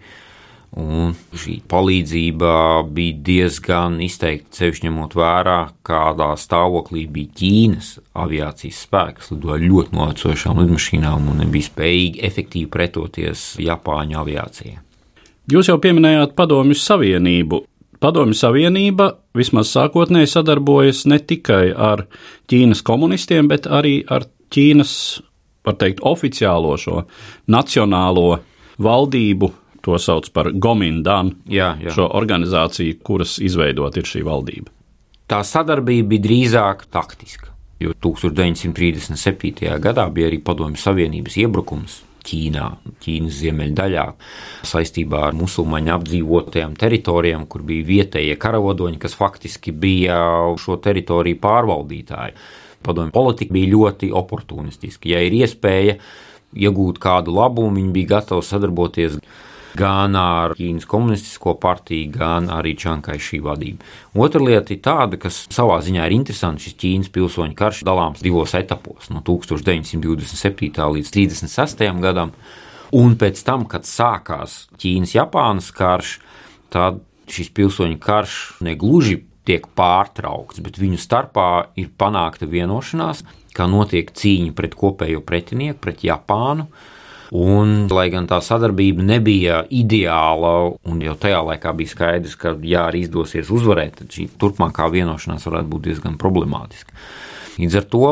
Un 0.75 1.13
šī 1.39 1.61
palīdzība 1.71 2.55
bija 2.91 3.19
diezgan 3.29 4.01
izteikti, 4.03 4.57
sevišķi 4.59 4.89
ņemot 4.89 5.13
vērā, 5.15 5.59
kādā 5.87 6.33
stāvoklī 6.41 7.05
bija 7.15 7.31
Ķīnas 7.39 7.93
aviācijas 8.25 8.81
spēks, 8.89 9.31
lidoja 9.37 9.61
ļoti 9.63 9.95
novecojušām 10.01 10.65
lidmašīnām 10.65 11.31
un 11.31 11.45
nebija 11.45 11.69
spējīgi 11.69 12.25
efektīvi 12.27 12.73
pretoties 12.75 13.53
Japāņu 13.63 14.19
aviācijai. 14.25 14.81
Jūs 15.45 15.69
jau 15.69 15.75
pieminējāt 15.77 16.31
Padomju 16.39 16.73
Savienību. 16.81 17.59
Padomju 18.01 18.37
Savienība 18.39 19.11
vismaz 19.37 19.69
sākotnēji 19.75 20.31
sadarbojas 20.33 21.03
ne 21.05 21.19
tikai 21.21 21.67
ar 21.69 22.07
Ķīnas 22.49 22.81
komunistiem, 22.85 23.51
bet 23.51 23.69
arī 23.69 23.99
ar 24.09 24.25
Ķīnas, 24.55 24.95
var 25.69 25.77
teikt, 25.83 26.01
oficiālo 26.01 26.73
šo 26.81 27.03
nacionālo 27.53 28.39
valdību, 28.81 29.51
to 29.85 30.01
sauc 30.01 30.31
par 30.33 30.49
Gomindan, 30.57 31.35
jā, 31.45 31.75
jā. 31.85 31.93
šo 31.93 32.09
organizāciju, 32.17 32.97
kuras 33.05 33.37
izveidot 33.45 34.01
ir 34.01 34.09
šī 34.09 34.25
valdība. 34.25 34.73
Tā 35.29 35.43
sadarbība 35.45 36.15
bija 36.15 36.25
drīzāk 36.25 36.89
taktiska, 36.89 37.53
jo 37.85 37.93
1937. 38.01 39.77
gadā 39.77 40.09
bija 40.09 40.33
arī 40.33 40.41
Padomju 40.41 40.81
Savienības 40.81 41.37
iebrukums 41.45 42.01
Ķīnā, 42.25 42.67
Ķīnas 43.05 43.39
ziemeļdaļā, 43.43 44.05
saistībā 44.71 45.23
ar 45.29 45.39
musulmaņu 45.39 45.95
apdzīvotajām 45.99 46.77
teritorijām, 46.81 47.47
kur 47.51 47.65
bija 47.67 47.87
vietējie 47.89 48.37
karavadoņi, 48.41 49.01
kas 49.03 49.17
faktiski 49.19 49.75
bija 49.77 50.19
šo 50.61 50.79
teritoriju 50.85 51.41
pārvaldītāji. 51.43 52.37
Padomju 52.85 53.15
politika 53.15 53.57
bija 53.57 53.73
ļoti 53.73 54.11
oportunistiska. 54.13 55.09
Ja 55.15 55.23
ir 55.25 55.37
iespēja 55.39 55.99
iegūt 56.55 57.01
kādu 57.03 57.35
labumu, 57.35 57.75
viņi 57.79 57.93
bija 57.95 58.17
gatavi 58.19 58.45
sadarboties 58.47 59.19
gan 59.79 60.17
ar 60.19 60.55
Ķīnas 60.59 60.87
komunistisko 60.89 61.57
partiju, 61.63 62.11
gan 62.15 62.51
arī 62.53 62.75
Čankai 62.79 63.19
šī 63.23 63.41
vadība. 63.45 63.87
Otra 64.15 64.43
lieta 64.43 64.75
ir 64.75 64.83
tāda, 64.85 65.19
kas 65.21 65.45
savā 65.53 65.81
ziņā 65.85 66.07
ir 66.07 66.17
interesanta. 66.17 66.63
Šis 66.65 66.79
Ķīnas 66.81 67.13
pilsoņu 67.15 67.59
karš 67.59 67.83
dalāms 67.87 68.23
divos 68.25 68.55
etapos, 68.59 69.11
no 69.11 69.23
1927. 69.27 70.71
līdz 70.99 71.15
36. 71.19 71.85
gadam. 72.05 72.35
Un 72.95 73.17
pēc 73.19 73.41
tam, 73.43 73.67
kad 73.67 73.89
sākās 73.89 74.69
Ķīnas-Japānas 74.79 75.73
karš, 75.75 76.19
tad 76.71 77.03
šis 77.31 77.51
pilsoņu 77.55 77.99
karš 78.03 78.35
negluži 78.63 79.23
tiek 79.49 79.67
pārtraukts, 79.77 80.63
bet 80.65 80.79
viņu 80.81 80.99
starpā 81.01 81.49
ir 81.81 81.91
panākta 81.99 82.49
vienošanās, 82.49 83.25
kā 83.55 83.67
notiek 83.71 84.11
cīņa 84.15 84.55
pret 84.57 84.77
kopējo 84.79 85.23
pretinieku, 85.27 85.81
pret 85.85 86.05
Japānu. 86.07 86.69
Un, 87.35 87.89
lai 87.91 88.07
gan 88.15 88.29
tā 88.31 88.39
sadarbība 88.45 89.03
nebija 89.03 89.65
ideāla, 89.75 90.53
un 90.87 91.01
jau 91.03 91.17
tajā 91.19 91.41
laikā 91.49 91.73
bija 91.75 91.91
skaidrs, 91.91 92.37
ka, 92.39 92.55
ja 92.63 92.85
arī 92.87 93.03
izdosies 93.09 93.51
uzvarēt, 93.51 93.97
tad 93.99 94.15
šī 94.15 94.29
turpmākā 94.39 94.87
vienošanās 94.95 95.49
varētu 95.49 95.73
būt 95.73 95.89
diezgan 95.89 96.15
problemātiska. 96.21 96.95
Līdz 97.55 97.75
ar 97.79 97.85
to 97.91 98.07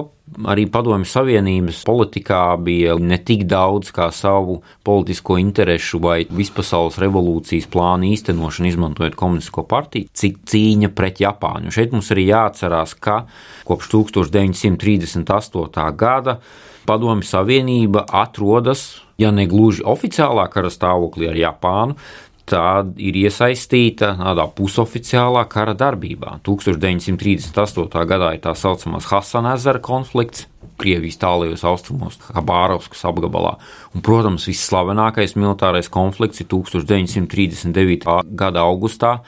arī 0.51 0.65
Padomju 0.71 1.07
Savienības 1.09 1.81
politikā 1.87 2.41
bija 2.63 2.95
ne 2.99 3.19
tik 3.23 3.43
daudz 3.51 3.91
kā 3.95 4.09
savu 4.15 4.61
politisko 4.87 5.37
interesu 5.43 5.99
vai 6.03 6.23
vispasaules 6.31 6.99
revolūcijas 7.03 7.67
plānu 7.71 8.11
īstenošanu, 8.15 8.71
izmantojot 8.71 9.19
komunistisko 9.19 9.67
partiju, 9.71 10.11
cik 10.15 10.43
cīņa 10.51 10.93
pret 10.95 11.23
Japāņu. 11.23 11.75
Šeit 11.75 11.95
mums 11.95 12.11
arī 12.15 12.29
jāatcerās, 12.31 12.95
ka 12.99 13.25
kopš 13.67 13.91
1938. 13.95 15.89
gada 15.99 16.39
Padomju 16.87 17.27
Savienība 17.27 18.07
atrodas, 18.11 19.03
ja 19.23 19.33
ne 19.35 19.47
gluži 19.51 19.85
oficiālā 19.87 20.49
kara 20.53 20.71
stāvoklī 20.73 21.31
ar 21.31 21.39
Japānu, 21.39 21.97
tad 22.49 22.99
ir 23.01 23.17
iesaistīta 23.23 24.13
tādā 24.19 24.47
pusoficiālā 24.57 25.45
kara 25.51 25.75
darbībā. 25.79 26.39
1938. 26.47 28.07
gadā 28.09 28.33
ir 28.35 28.43
tā 28.43 28.55
saucamais 28.59 29.07
Hasana 29.11 29.57
ezera 29.59 29.83
konflikts. 29.83 30.49
Krievijas 30.83 31.19
tālajos 31.21 31.63
austrumos, 31.69 32.17
Habārovskas 32.35 33.05
apgabalā. 33.07 33.53
Un, 33.95 34.03
protams, 34.03 34.49
visslavenākais 34.51 35.37
militārais 35.39 35.91
konflikts 35.93 36.43
ir 36.43 36.49
1939. 36.51 38.17
gada 38.35 38.65
augustā, 38.67 39.19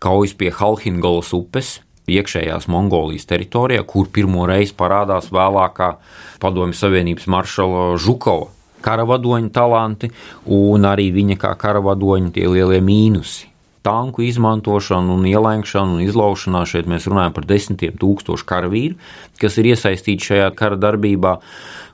kaujas 0.00 0.32
pie 0.38 0.52
Halhingolas 0.56 1.34
upes, 1.36 1.74
iekšējās 2.08 2.70
Mongolijas 2.72 3.28
teritorijā, 3.28 3.84
kur 3.84 4.08
pirmo 4.14 4.46
reizi 4.48 4.72
parādās 4.78 5.28
vēlākā 5.34 5.92
Padomju 6.40 6.80
Savienības 6.80 7.28
maršala 7.34 7.84
Žukova 8.00 8.61
karavadoņa 8.84 9.52
talanti 9.54 10.10
un 10.52 10.88
arī 10.88 11.10
viņa 11.14 11.38
kā 11.40 11.54
karavadoņa 11.58 12.34
tie 12.36 12.48
lielie 12.50 12.82
mīnusi. 12.84 13.48
Tanku 13.82 14.22
izmantošanu, 14.22 15.16
un 15.18 15.24
ielēkšanu 15.26 15.96
un 15.96 16.02
izlaušanā 16.04 16.60
šeit 16.70 16.86
mēs 16.90 17.08
runājam 17.10 17.32
par 17.34 17.48
desmitiem 17.50 17.96
tūkstošu 17.98 18.46
karavīru, 18.46 18.94
kas 19.42 19.58
ir 19.58 19.72
iesaistīti 19.72 20.28
šajā 20.30 20.52
kara 20.54 20.78
darbībā. 20.78 21.32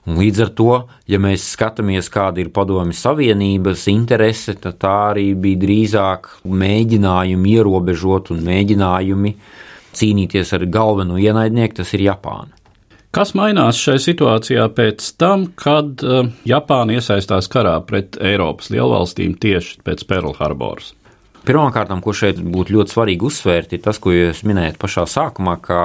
Un 0.08 0.20
līdz 0.20 0.42
ar 0.44 0.50
to, 0.56 0.74
ja 1.08 1.20
mēs 1.20 1.46
skatāmies, 1.54 2.10
kāda 2.12 2.40
ir 2.40 2.52
padomju 2.52 2.96
savienības 2.96 3.86
interese, 3.92 4.54
tad 4.60 4.78
tā 4.84 4.94
arī 5.14 5.30
bija 5.36 5.62
drīzāk 5.64 6.28
mēģinājumi 6.44 7.56
ierobežot 7.56 8.32
un 8.36 8.44
mēģinājumi 8.44 9.34
cīnīties 9.96 10.54
ar 10.56 10.68
galveno 10.72 11.16
ienaidnieku, 11.20 11.80
tas 11.80 11.92
ir 11.96 12.04
Japāna. 12.10 12.57
Kas 13.14 13.32
mainās 13.32 13.78
šajā 13.80 14.02
situācijā 14.04 14.66
pēc 14.76 15.06
tam, 15.16 15.46
kad 15.56 16.02
Japāna 16.48 16.98
iesaistās 16.98 17.48
karā 17.48 17.78
pret 17.88 18.18
Eiropas 18.20 18.68
lielvalstīm 18.74 19.38
tieši 19.40 19.80
pēc 19.86 20.04
Pearl 20.10 20.34
Harboras? 20.36 20.92
Pirmkārt, 21.48 21.94
ko 22.04 22.12
šeit 22.12 22.42
būtu 22.44 22.74
ļoti 22.76 22.92
svarīgi 22.92 23.24
uzsvērt, 23.24 23.72
ir 23.72 23.80
tas, 23.80 23.96
ko 24.02 24.12
jūs 24.12 24.42
minējat 24.44 24.76
pašā 24.82 25.06
sākumā, 25.08 25.56
ka 25.64 25.78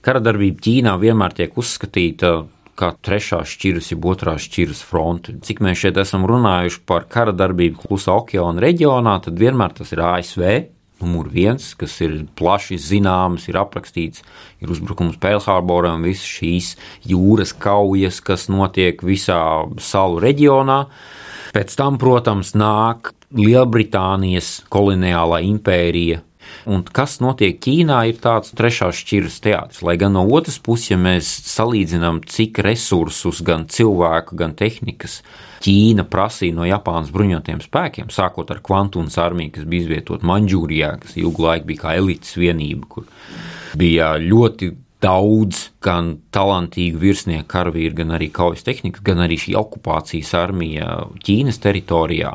kara 0.00 0.22
darbība 0.24 0.64
Ķīnā 0.64 0.96
vienmēr 1.02 1.36
tiek 1.36 1.58
uzskatīta 1.60 2.32
kā 2.80 2.94
trešā 3.04 3.42
šķiras, 3.44 3.90
jeb 3.92 4.06
otrā 4.08 4.38
šķiras 4.40 4.80
fronte. 4.86 5.36
Cik 5.44 5.60
mēs 5.64 5.82
šeit 5.82 6.00
esam 6.00 6.24
runājuši 6.28 6.80
par 6.88 7.04
kara 7.12 7.34
darbību 7.36 7.84
Klusā 7.84 8.16
okeāna 8.22 8.64
reģionā, 8.64 9.18
tad 9.26 9.36
vienmēr 9.40 9.76
tas 9.76 9.92
ir 9.92 10.00
ASV. 10.06 10.46
Numur 11.00 11.30
viens, 11.32 11.72
kas 11.80 11.94
ir 12.04 12.18
plaši 12.36 12.76
zināms, 12.80 13.48
ir 13.48 13.58
aprakstīts, 13.60 14.24
ir 14.60 14.72
uzbrukums 14.72 15.16
Pēlhārboram, 15.20 16.04
visas 16.04 16.28
šīs 16.28 16.74
jūras 17.08 17.54
kaujas, 17.56 18.20
kas 18.24 18.48
notiek 18.52 19.00
visā 19.04 19.40
salu 19.80 20.20
reģionā. 20.20 20.82
Pēc 21.56 21.76
tam, 21.78 21.96
protams, 21.98 22.52
nāk 22.54 23.14
Lielbritānijas 23.34 24.60
koloniālā 24.70 25.40
impērija 25.46 26.20
Un 26.70 26.82
kas 26.84 27.18
notiek 27.24 27.56
Ķīnā, 27.62 28.00
ir 28.10 28.18
tāds 28.22 28.52
trešās 28.56 28.98
šķiras 29.00 29.38
teātris. 29.44 29.82
Lai 29.86 29.96
gan 30.00 30.14
no 30.16 30.26
otras 30.28 30.58
puses, 30.62 30.90
ja 30.92 30.98
mēs 31.00 31.28
salīdzinām, 31.50 32.22
cik 32.28 32.60
resursus, 32.66 33.40
gan 33.46 33.66
cilvēku, 33.70 34.36
gan 34.40 34.56
tehnikas 34.58 35.20
Ķīna 35.64 36.06
prasīja 36.08 36.56
no 36.56 36.68
Japānas 36.68 37.12
bruņotiem 37.12 37.60
spēkiem, 37.64 38.12
sākot 38.12 38.52
ar 38.52 38.62
Kvantunas 38.64 39.18
armiju, 39.20 39.56
kas 39.58 39.66
bija 39.68 39.86
izvietota 39.86 40.28
Manģūrijā, 40.28 40.94
kas 41.02 41.18
ilgu 41.20 41.44
laiku 41.44 41.68
bija 41.72 41.84
kā 41.84 41.96
elites 42.00 42.36
vienība, 42.40 42.88
kur 42.88 43.10
bija 43.80 44.14
ļoti 44.20 44.72
daudz 45.00 45.66
gan 45.84 46.14
talantīgu 46.34 47.00
virsnieku 47.00 47.48
karavīru, 47.50 47.96
gan 48.02 48.16
arī 48.16 48.28
kaujas 48.32 48.64
tehnikas, 48.66 49.04
gan 49.04 49.22
arī 49.24 49.38
šī 49.40 49.56
okupācijas 49.60 50.34
armija 50.36 50.90
Ķīnas 51.24 51.60
teritorijā 51.62 52.34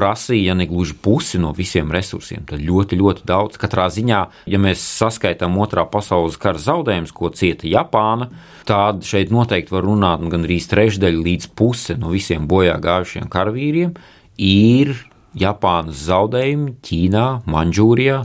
prasīja 0.00 0.56
ne 0.56 0.66
gluži 0.70 0.96
pusi 1.04 1.40
no 1.42 1.52
visiem 1.56 1.92
resursiem. 1.92 2.46
Tad 2.48 2.62
ļoti, 2.64 2.98
ļoti 3.00 3.26
daudz. 3.28 3.60
Katrā 3.60 3.90
ziņā, 3.92 4.20
ja 4.50 4.60
mēs 4.62 4.82
saskaitām 5.00 5.58
otrā 5.60 5.84
pasaules 5.90 6.38
kara 6.40 6.60
zaudējumus, 6.60 7.12
ko 7.16 7.32
cieta 7.36 7.68
Japāna, 7.68 8.30
tad 8.68 9.04
šeit 9.06 9.32
noteikti 9.34 9.76
var 9.76 9.84
runāt 9.88 10.24
gan 10.32 10.46
arī 10.46 10.58
trešdaļa 10.70 11.26
līdz 11.26 11.52
puse 11.58 11.96
no 12.00 12.12
visiem 12.14 12.48
bojā 12.48 12.78
gājušiem 12.80 13.28
karavīriem 13.32 13.94
ir 14.40 14.94
Japānas 15.38 16.00
zaudējumi 16.08 16.72
Ķīnā, 16.82 17.24
Manžūrijā 17.50 18.16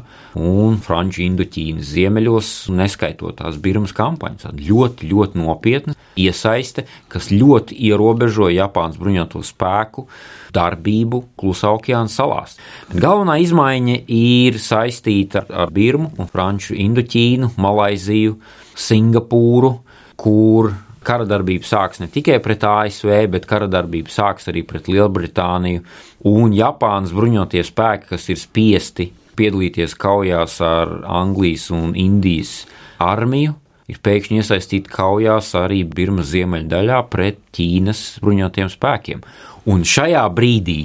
un 0.42 0.80
Franču 0.82 1.22
Indoķīnas 1.26 1.92
ziemeļos, 1.94 2.50
neskaitot 2.74 3.38
tās 3.42 3.60
Birmas 3.62 3.94
kampaņas. 3.96 4.48
Tā 4.48 4.54
ļoti, 4.58 5.10
ļoti 5.12 5.42
nopietna 5.42 5.94
iesaiste, 6.18 6.88
kas 7.12 7.30
ļoti 7.30 7.78
ierobežo 7.92 8.50
Japānas 8.54 8.98
bruņoto 9.02 9.44
spēku 9.46 10.08
darbību 10.56 11.22
Klusā 11.38 11.76
okeāna 11.76 12.10
salās. 12.10 12.58
Bet 12.90 13.04
galvenā 13.06 13.38
izmaiņa 13.44 14.00
ir 14.16 14.58
saistīta 14.62 15.46
ar 15.50 15.74
Birmu 15.76 16.10
un 16.18 16.32
Franču 16.32 16.74
Indoķīnu, 16.80 17.54
Malaiziju, 17.62 18.40
Singapūru, 18.76 19.76
kur 20.18 20.74
kara 21.06 21.28
darbība 21.30 21.68
sāks 21.68 22.02
ne 22.02 22.10
tikai 22.12 22.40
pret 22.44 22.64
ASV, 22.68 23.12
bet 23.32 23.48
kara 23.50 23.70
darbība 23.72 24.12
sāks 24.14 24.50
arī 24.52 24.66
pret 24.68 24.90
Lielbritāniju 24.92 25.84
un 26.32 26.56
Japānas 26.56 27.14
bruņotie 27.16 27.64
spēki, 27.66 28.10
kas 28.14 28.30
ir 28.34 28.42
spiesti 28.42 29.12
piedalīties 29.36 29.96
kaujās 30.00 30.60
ar 30.64 31.02
Anglijas 31.12 31.70
un 31.76 31.96
Indijas 32.00 32.64
armiju, 33.04 33.56
ir 33.92 34.00
pēkšņi 34.06 34.40
iesaistīti 34.42 34.92
kaujās 34.92 35.52
arī 35.60 35.84
Birmas 35.88 36.32
ziemeļdaļā 36.32 37.02
pret 37.12 37.42
Ķīnas 37.56 38.06
bruņotiem 38.24 38.72
spēkiem. 38.72 39.26
Un 39.72 39.84
šajā 39.88 40.24
brīdī 40.34 40.80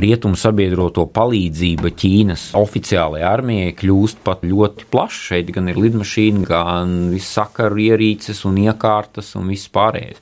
rietumu 0.00 0.36
sabiedroto 0.38 1.06
palīdzība 1.16 1.92
Ķīnas 1.96 2.48
oficiālajai 2.58 3.26
armijai 3.26 3.74
kļūst 3.78 4.22
pat 4.26 4.44
ļoti 4.46 4.88
plaša. 4.92 5.22
Šeit 5.30 5.52
gan 5.56 5.70
ir 5.72 5.80
lidmašīna, 5.80 6.44
gan 6.48 6.96
viss 7.14 7.36
sakaru 7.38 7.80
ierīces 7.86 8.44
un 8.48 8.58
iekārtas 8.64 9.32
un 9.38 9.48
viss 9.52 9.70
pārējais. 9.72 10.20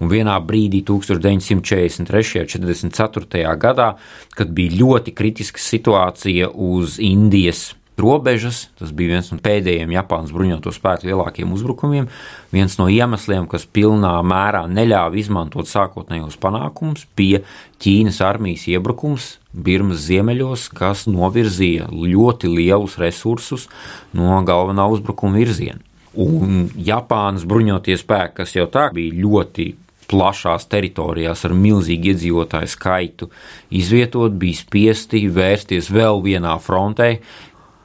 Un 0.00 0.12
vienā 0.12 0.36
brīdī, 0.44 0.84
1943. 0.86 2.44
un 2.44 2.50
44. 2.56 3.56
gadā, 3.60 3.94
kad 4.34 4.52
bija 4.54 4.78
ļoti 4.82 5.16
kritiska 5.16 5.62
situācija 5.62 6.52
uz 6.52 7.00
Indijas 7.02 7.72
robežas. 8.00 8.68
Tas 8.78 8.92
bija 8.94 9.14
viens 9.14 9.30
no 9.32 9.38
pēdējiem 9.42 9.94
Japānas 9.94 10.34
bruņoto 10.34 10.72
spēku 10.74 11.08
lielākiem 11.10 11.52
uzbrukumiem. 11.54 12.08
Viens 12.54 12.76
no 12.80 12.88
iemesliem, 12.90 13.46
kas 13.50 13.66
pilnā 13.66 14.16
mērā 14.26 14.64
neļāva 14.70 15.18
izmantot 15.20 15.70
sākotnējos 15.70 16.38
panākumus, 16.42 17.06
bija 17.16 17.44
Ķīnas 17.84 18.20
armijas 18.24 18.68
iebrukums 18.70 19.34
Birmas 19.54 20.02
ziemeļos, 20.08 20.66
kas 20.74 21.04
novirzīja 21.06 21.86
ļoti 21.92 22.50
lielus 22.50 22.96
resursus 22.98 23.68
no 24.16 24.40
galvenā 24.46 24.88
uzbrukuma 24.90 25.38
virziena. 25.38 25.78
Un 26.14 26.68
Japānas 26.78 27.46
bruņotie 27.46 27.96
spēki, 27.98 28.40
kas 28.40 28.54
jau 28.54 28.66
tā 28.70 28.88
bija 28.94 29.14
ļoti 29.18 29.72
plašās 30.10 30.66
teritorijās 30.70 31.44
ar 31.46 31.54
milzīgu 31.56 32.12
iedzīvotāju 32.12 32.70
skaitu 32.70 33.30
izvietot, 33.74 34.34
bija 34.38 34.58
spiesti 34.58 35.24
vērsties 35.32 35.90
vēl 35.94 36.22
vienā 36.24 36.54
frontē, 36.62 37.16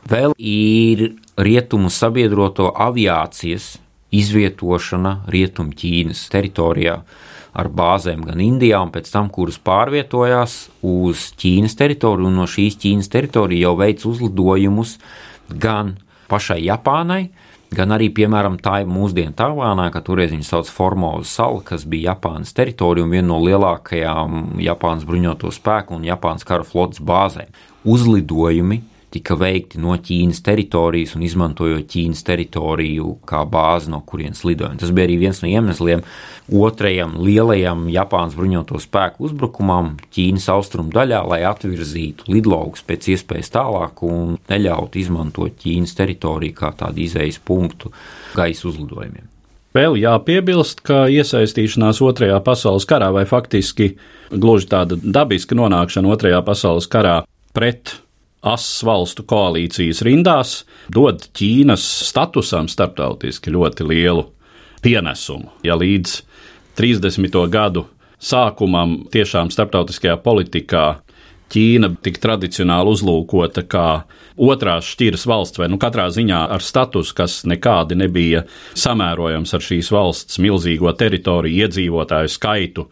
Vēl 0.07 0.33
ir 0.37 1.03
rietumu 1.39 1.91
sabiedroto 1.91 2.69
aviācijas 2.71 3.77
izvietošana 4.15 5.25
Rietumķīnas 5.29 6.23
teritorijā 6.33 6.95
ar 7.59 7.69
bāzēm 7.73 8.23
gan 8.27 8.41
Indijā, 8.41 8.79
un 8.81 8.91
pēc 8.93 9.09
tam, 9.11 9.29
kuras 9.33 9.59
pārvietojās 9.61 10.55
uz 10.85 11.29
Ķīnas 11.39 11.75
teritoriju, 11.79 12.29
un 12.29 12.39
no 12.41 12.47
šīs 12.49 12.77
Ķīnas 12.81 13.11
teritorijas 13.11 13.65
jau 13.65 13.75
veids 13.79 14.07
uzlidojumus 14.09 14.97
gan 15.49 15.95
pašai 16.29 16.61
Japānai, 16.67 17.23
gan 17.73 17.93
arī, 17.93 18.09
piemēram, 18.13 18.59
tā 18.61 18.79
ir 18.83 18.89
mūsdienu 18.89 19.33
Tāvānā, 19.37 19.89
ka 19.93 20.01
toreiz 20.05 20.31
viņi 20.33 20.45
sauc 20.45 20.69
Formosa 20.73 21.29
salu, 21.29 21.63
kas 21.65 21.85
bija 21.89 22.13
Japānas 22.13 22.53
teritorija 22.57 23.05
un 23.05 23.13
viena 23.13 23.27
no 23.31 23.41
lielākajām 23.43 24.61
Japānas 24.63 25.05
bruņoto 25.09 25.51
spēku 25.53 25.97
un 25.97 26.07
Japānas 26.07 26.47
kara 26.47 26.65
flotes 26.65 27.01
bāzēm. 27.01 27.49
Uzlidojumi 27.89 28.81
tika 29.13 29.35
veikti 29.39 29.79
no 29.81 29.95
Ķīnas 29.97 30.41
teritorijas 30.45 31.15
un 31.17 31.23
izmantojot 31.25 31.87
Ķīnas 31.89 32.21
teritoriju 32.27 33.15
kā 33.29 33.43
bāzi, 33.49 33.91
no 33.93 34.01
kurienes 34.05 34.43
lidojumi. 34.45 34.79
Tas 34.81 34.93
bija 34.95 35.09
arī 35.09 35.17
viens 35.21 35.41
no 35.43 35.49
iemesliem 35.49 36.03
otrajam 36.49 37.17
lielajam 37.23 37.87
Japānas 37.93 38.37
bruņoto 38.37 38.81
spēku 38.81 39.27
uzbrukumam 39.29 39.95
Ķīnas 40.13 40.49
austrumu 40.53 40.93
daļā, 40.95 41.23
lai 41.31 41.41
atvirzītu 41.49 42.29
lidlaukus 42.33 42.85
pēc 42.87 43.11
iespējas 43.15 43.53
tālāk 43.55 44.05
un 44.07 44.37
neļautu 44.51 45.01
izmantot 45.01 45.57
Ķīnas 45.63 45.97
teritoriju 45.97 46.57
kā 46.57 46.73
tādu 46.77 47.05
izējas 47.05 47.41
punktu 47.45 47.93
gaisa 48.37 48.69
uzlidojumiem. 48.69 49.27
Vēl 49.77 49.99
jāpiebilst, 50.01 50.81
ka 50.81 51.03
iesaistīšanās 51.13 51.99
Otrajā 52.01 52.39
pasaules 52.41 52.87
karā 52.89 53.11
vai 53.13 53.27
faktiski 53.29 53.91
gluži 54.33 54.65
tāda 54.71 54.97
dabiska 54.97 55.57
nonākšana 55.57 56.09
Otrajā 56.09 56.39
pasaules 56.45 56.89
karā 56.89 57.19
pret 57.53 57.99
asas 58.41 58.83
valstu 58.87 59.25
koalīcijas 59.27 60.01
rindās 60.05 60.53
dod 60.93 61.25
Ķīnas 61.35 61.83
statusam 62.09 62.69
starptautiski 62.71 63.51
ļoti 63.51 63.87
lielu 63.87 64.25
pienesumu. 64.83 65.51
Ja 65.63 65.75
līdz 65.79 66.21
30. 66.79 67.39
gadu 67.51 67.85
sākumam 68.19 69.01
tiešām 69.11 69.51
starptautiskajā 69.51 70.17
politikā 70.23 70.85
Ķīna 71.49 71.89
tik 72.05 72.19
tradicionāli 72.21 72.91
uzlūkota 72.93 73.63
kā 73.69 73.87
otrās 74.39 74.87
šķiras 74.93 75.25
valsts, 75.29 75.59
vai 75.59 75.67
nu 75.71 75.79
katrā 75.81 76.05
ziņā 76.13 76.43
ar 76.53 76.63
statusu, 76.63 77.15
kas 77.17 77.39
nekādi 77.49 77.97
nebija 77.99 78.43
samērojams 78.77 79.53
ar 79.57 79.65
šīs 79.65 79.89
valsts 79.93 80.39
milzīgo 80.43 80.93
teritoriju, 80.99 81.65
iedzīvotāju 81.65 82.31
skaitu, 82.31 82.85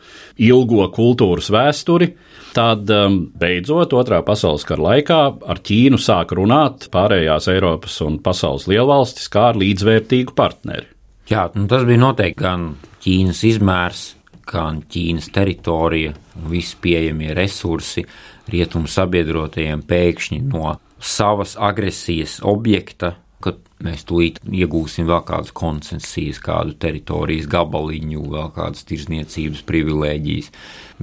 ilgo 0.49 0.89
kultūras 0.95 1.51
vēsturi, 1.53 2.11
tad 2.57 2.89
um, 2.93 3.19
beidzot 3.37 3.93
otrā 3.95 4.23
pasaules 4.25 4.65
kara 4.67 4.89
laikā 4.89 5.21
ar 5.47 5.63
Ķīnu 5.63 6.01
sāk 6.01 6.33
runāt 6.37 6.89
pārējās 6.93 7.49
Eiropas 7.53 8.01
un 8.05 8.19
pasaules 8.23 8.67
lielvalstis 8.71 9.29
kā 9.31 9.51
ar 9.53 9.61
līdzvērtīgu 9.61 10.35
partneri. 10.37 10.89
Jā, 11.27 11.49
nu 11.55 11.67
tas 11.69 11.83
bija 11.87 12.01
noteikti 12.01 12.43
gan 12.43 12.69
Ķīnas 13.03 13.43
izmērs, 13.49 14.03
gan 14.47 14.81
Ķīnas 14.87 15.29
teritorija, 15.35 16.13
visi 16.47 16.77
pieejamie 16.81 17.33
resursi, 17.35 18.05
rietumu 18.51 18.89
sabiedrotajiem 18.91 19.83
pēkšņi 19.87 20.41
no 20.47 20.77
savas 20.99 21.55
agresijas 21.59 22.39
objekta, 22.45 23.15
kad 23.43 23.59
mēs 23.83 24.01
tūlīt 24.09 24.39
iegūsim 24.49 25.05
vēl 25.09 25.21
kādas 25.27 25.53
koncesijas, 25.55 26.39
kādu 26.41 26.73
teritorijas 26.81 27.45
gabaliņu, 27.51 28.23
vēl 28.33 28.49
kādas 28.55 28.87
tirzniecības 28.89 29.61
privilēģijas. 29.67 30.49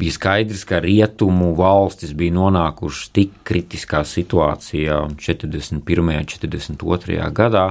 Bija 0.01 0.17
skaidrs, 0.17 0.65
ka 0.67 0.83
rietumu 0.83 1.53
valstis 1.59 2.15
bija 2.19 2.35
nonākušas 2.41 3.13
tik 3.15 3.39
kritiskā 3.47 4.03
situācijā 4.09 4.99
41. 5.15 6.03
un 6.11 6.29
42. 6.35 7.23
gadā, 7.39 7.69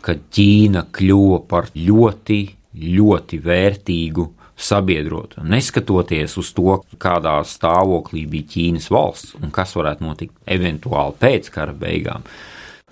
ka 0.00 0.16
Ķīna 0.16 0.86
kļuva 0.96 1.42
par 1.50 1.68
ļoti, 1.76 2.40
ļoti 2.80 3.40
vērtīgu 3.44 4.30
sabiedroto, 4.60 5.44
neskatoties 5.46 6.36
uz 6.40 6.52
to, 6.56 6.78
kādā 7.00 7.38
stāvoklī 7.48 8.26
bija 8.30 8.48
Ķīnas 8.54 8.90
valsts 8.92 9.36
un 9.40 9.52
kas 9.54 9.74
varētu 9.78 10.06
notikt 10.06 10.36
eventuāli 10.50 11.16
pēc 11.20 11.50
kara 11.54 11.76
beigām. 11.76 12.26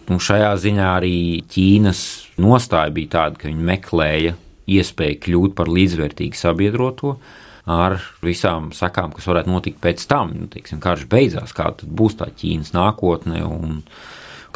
Un 0.09 0.21
šajā 0.25 0.55
ziņā 0.63 0.87
arī 0.97 1.17
Ķīnas 1.53 2.03
nostāja 2.41 2.93
bija 2.95 3.15
tāda, 3.19 3.41
ka 3.41 3.51
viņi 3.51 3.67
meklēja 3.73 4.37
iespēju 4.69 5.21
kļūt 5.25 5.57
par 5.59 5.71
līdzvērtīgu 5.73 6.39
sabiedroto 6.39 7.17
ar 7.69 7.99
visām 8.25 8.71
sakām, 8.77 9.13
kas 9.17 9.29
varētu 9.29 9.53
notikt 9.53 9.83
pēc 9.85 10.07
tam. 10.09 10.33
Nu, 10.37 10.49
teiksim, 10.53 10.81
karš 10.81 11.05
beidzās, 11.13 11.53
kāda 11.57 11.89
būs 11.89 12.17
tā 12.21 12.31
Ķīnas 12.33 12.73
nākotne 12.77 13.45
un 13.45 13.83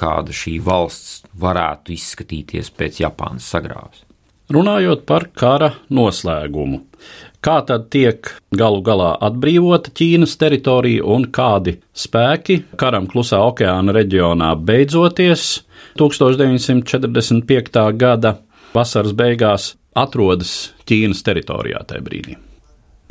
kāda 0.00 0.32
šī 0.32 0.56
valsts 0.64 1.20
varētu 1.38 1.92
izskatīties 1.94 2.72
pēc 2.76 3.02
Japānas 3.04 3.50
sagrāves. 3.52 4.06
Runājot 4.50 5.04
par 5.06 5.28
kara 5.38 5.68
noslēgumu, 5.94 6.80
kā 7.44 7.60
tad 7.66 7.86
tiek 7.94 8.26
galu 8.58 8.82
galā 8.84 9.12
atbrīvota 9.22 9.92
Ķīnas 9.94 10.34
teritorija 10.40 11.04
un 11.06 11.28
kādi 11.30 11.78
spēki 11.94 12.62
karam 12.80 13.06
Klusā 13.10 13.38
okeāna 13.46 13.94
reģionā 13.94 14.54
beidzoties 14.58 15.62
1945. 16.00 17.92
gada 17.96 18.38
vasaras 18.74 19.14
beigās 19.14 19.74
atrodas 19.94 20.72
Ķīnas 20.88 21.22
teritorijā 21.22 21.84
tajā 21.86 22.02
brīdī. 22.02 22.36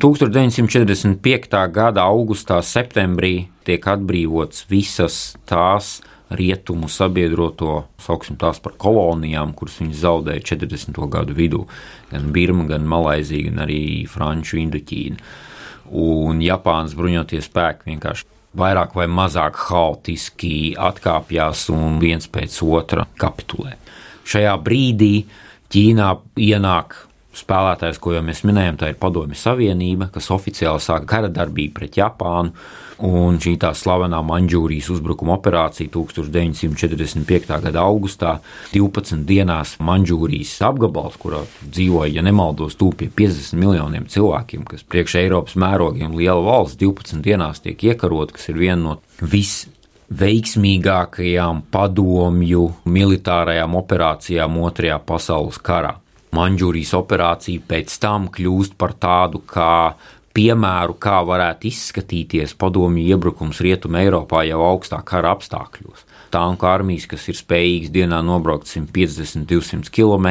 1945. 0.01 1.67
gada 1.69 2.07
augustā, 2.09 2.57
septembrī 2.65 3.45
tiek 3.67 3.85
atbrīvots 3.85 4.65
visas 4.69 5.35
tās 5.45 5.99
rietumu 6.37 6.89
sabiedroto, 6.91 7.83
sauksim 8.01 8.37
tās 8.39 8.61
par 8.63 8.75
kolonijām, 8.79 9.53
kuras 9.57 9.79
viņi 9.81 9.99
zaudēja 10.01 10.45
40. 10.53 10.99
gadu 11.11 11.35
vidū, 11.37 11.65
gan 12.11 12.31
Birma, 12.35 12.65
gan 12.69 12.87
Malaizija, 12.87 13.49
gan 13.49 13.65
arī 13.65 13.81
Franču 14.09 14.59
Indoķīna. 14.61 15.19
Un 15.91 16.39
Japānas 16.43 16.95
bruņoties 16.95 17.49
spēki 17.49 17.91
vienkārši 17.91 18.27
vairāk 18.57 18.95
vai 18.95 19.07
mazāk 19.11 19.59
haotiski 19.67 20.73
atkāpjas 20.79 21.69
un 21.75 21.99
viens 22.01 22.27
pēc 22.31 22.57
otra 22.67 23.07
kapitulē. 23.19 23.77
Šajā 24.27 24.57
brīdī 24.63 25.15
Ķīnā 25.71 26.07
ienāk 26.43 26.97
spēlētājs, 27.37 27.99
ko 28.03 28.11
jau 28.11 28.23
mēs 28.27 28.43
minējām, 28.43 28.77
tā 28.79 28.89
ir 28.91 28.97
Padomju 28.99 29.37
Savienība, 29.39 30.09
kas 30.11 30.27
oficiāli 30.35 30.83
sāk 30.83 31.05
kara 31.07 31.29
darbību 31.31 31.77
pret 31.77 31.99
Japānu. 32.01 32.51
Un 33.01 33.39
šī 33.41 33.55
tā 33.57 33.71
slavenā 33.73 34.19
Manžūrijas 34.21 34.91
uzbrukuma 34.93 35.33
operācija 35.39 35.89
1945. 35.89 37.55
gada 37.63 37.81
augustā, 37.81 38.35
12 38.75 39.23
dienās 39.25 39.73
Manžūrijas 39.81 40.53
apgabals, 40.67 41.17
kurā 41.21 41.41
dzīvoja, 41.63 42.11
ja 42.19 42.25
nemaldos, 42.25 42.77
tūp 42.77 42.99
pie 43.01 43.09
50 43.23 43.57
miljoniem 43.57 44.05
cilvēkiem, 44.05 44.67
kas 44.69 44.85
priekš 44.85 45.17
Eiropas 45.23 45.57
mērogiem 45.57 46.13
liela 46.13 46.43
valsts, 46.45 46.77
12 46.83 47.25
dienās 47.25 47.63
tiek 47.65 47.89
iekarot, 47.89 48.35
kas 48.37 48.51
ir 48.53 48.61
viena 48.61 48.81
no 48.83 48.95
vis 49.33 49.63
veiksmīgākajām 50.11 51.65
padomju 51.71 52.67
militārajām 52.85 53.75
operācijām 53.81 54.61
Otrajā 54.61 54.99
pasaules 55.07 55.57
karā. 55.63 55.95
Manžūrijas 56.35 56.93
operācija 56.95 57.63
pēc 57.67 57.97
tam 57.99 58.29
kļūst 58.31 58.77
par 58.79 58.93
tādu 58.99 59.41
kā 59.47 59.97
piemēru, 60.35 60.95
kā 61.01 61.19
varētu 61.27 61.67
izskatīties 61.69 62.55
padomju 62.59 63.03
iebrukums 63.13 63.61
Rietumē 63.63 64.05
Eiropā 64.05 64.45
jau 64.47 64.61
augstā 64.65 65.01
kara 65.07 65.33
apstākļos. 65.35 66.05
Tanku 66.31 66.67
armijas, 66.69 67.09
kas 67.11 67.25
ir 67.27 67.35
spējīgas 67.35 67.91
dienā 67.91 68.21
nobraukt 68.23 68.69
150-200 68.71 69.91
km, 69.91 70.29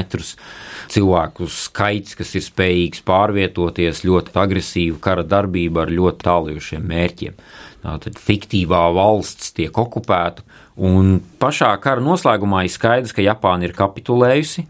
cilvēku 0.93 1.49
skaits, 1.53 2.17
kas 2.17 2.33
ir 2.39 2.47
spējīgs 2.47 3.05
pārvietoties, 3.05 4.05
ļoti 4.09 4.33
agresīva 4.41 5.01
kara 5.05 5.27
darbība 5.29 5.85
ar 5.85 5.93
ļoti 5.93 6.25
tālējušiem 6.25 6.89
mērķiem. 6.95 7.37
Tātad 7.85 8.17
fiktīvā 8.21 8.81
valsts 8.97 9.53
tiek 9.57 9.77
okupēta, 9.77 10.45
un 10.81 11.19
pašā 11.41 11.75
kara 11.85 12.05
noslēgumā 12.05 12.65
ir 12.65 12.73
skaidrs, 12.73 13.13
ka 13.17 13.25
Japāna 13.25 13.69
ir 13.69 13.77
kapitulējusi, 13.77 14.67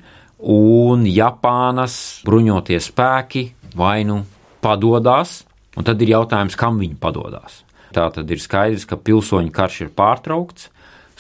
un 0.51 1.07
Japānas 1.07 1.97
bruņotie 2.27 2.79
spēki 2.83 3.49
vai 3.79 4.03
nu 4.09 4.23
padodas, 4.62 5.40
un 5.77 5.87
tad 5.87 6.03
ir 6.03 6.14
jautājums, 6.16 6.59
kam 6.59 6.81
viņi 6.83 6.99
padodas. 7.01 7.62
Tā 7.94 8.07
tad 8.14 8.31
ir 8.31 8.42
skaidrs, 8.42 8.87
ka 8.87 8.99
pilsoņu 9.01 9.51
karš 9.55 9.81
ir 9.87 9.94
pārtraukts, 9.96 10.68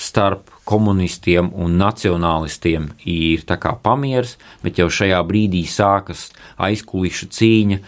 starp 0.00 0.48
komunistiem 0.64 1.50
un 1.52 1.74
nacionālistiem 1.80 2.86
ir 3.04 3.42
pamieris, 3.82 4.36
bet 4.62 4.78
jau 4.78 4.88
šajā 4.88 5.18
brīdī 5.26 5.64
sākas 5.68 6.30
aizkulisku 6.56 7.28
cīņa 7.36 7.80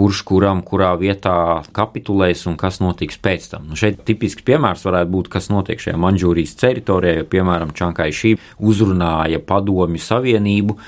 kurš 0.00 0.22
kuram 0.24 0.62
kurā 0.64 0.94
vietā 0.96 1.60
kapitulēs 1.76 2.46
un 2.48 2.54
kas 2.60 2.78
notiks 2.80 3.18
pēc 3.20 3.50
tam. 3.52 3.66
Nu, 3.68 3.76
šeit 3.76 3.98
tipisks 4.08 4.46
piemērs 4.46 4.86
varētu 4.86 5.12
būt, 5.12 5.28
kas 5.34 5.50
notiek 5.52 5.82
šajā 5.82 5.98
Manžūrijas 6.00 6.56
teritorijā, 6.62 7.18
jo, 7.18 7.26
piemēram, 7.28 7.74
Čankai 7.76 8.08
šī 8.16 8.32
uzrunāja 8.64 9.42
padomju 9.44 10.00
savienību 10.00 10.78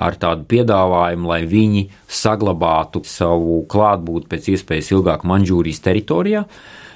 ar 0.00 0.16
tādu 0.16 0.48
piedāvājumu, 0.48 1.28
lai 1.28 1.42
viņi 1.50 1.84
saglabātu 2.08 3.04
savu 3.08 3.60
klātbūtni 3.68 4.32
pēc 4.32 4.48
iespējas 4.54 4.88
ilgāk 4.96 5.28
Manžūrijas 5.28 5.84
teritorijā, 5.84 6.46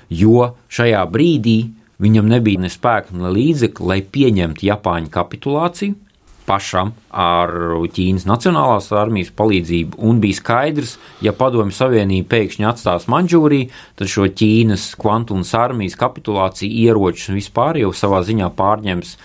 jo 0.08 0.48
šajā 0.72 1.04
brīdī 1.12 1.58
viņam 2.00 2.32
nebija 2.32 2.64
ne 2.64 2.72
spēka, 2.72 3.12
ne 3.20 3.36
līdzekļu, 3.36 3.92
lai 3.92 4.00
pieņemtu 4.16 4.64
Japāņu 4.70 5.12
kapitulāciju 5.12 6.05
pašam 6.46 6.92
ar 7.16 7.50
Ķīnas 7.96 8.26
Nacionālās 8.28 8.88
armijas 8.94 9.32
palīdzību, 9.36 9.98
un 10.04 10.20
bija 10.22 10.38
skaidrs, 10.38 10.96
ja 11.24 11.32
Padomju 11.36 11.74
Savienība 11.74 12.28
pēkšņi 12.34 12.68
atstās 12.68 13.08
Manžūriju, 13.10 13.70
tad 13.98 14.10
šo 14.12 14.28
Ķīnas 14.30 14.88
kvantumas 15.00 15.52
armijas 15.58 15.96
kapitulāciju, 16.00 16.70
ieročus 16.86 17.34
vispār 17.36 17.80
jau 17.82 17.92
savā 17.96 18.22
ziņā 18.26 18.50
pārņems 18.56 19.16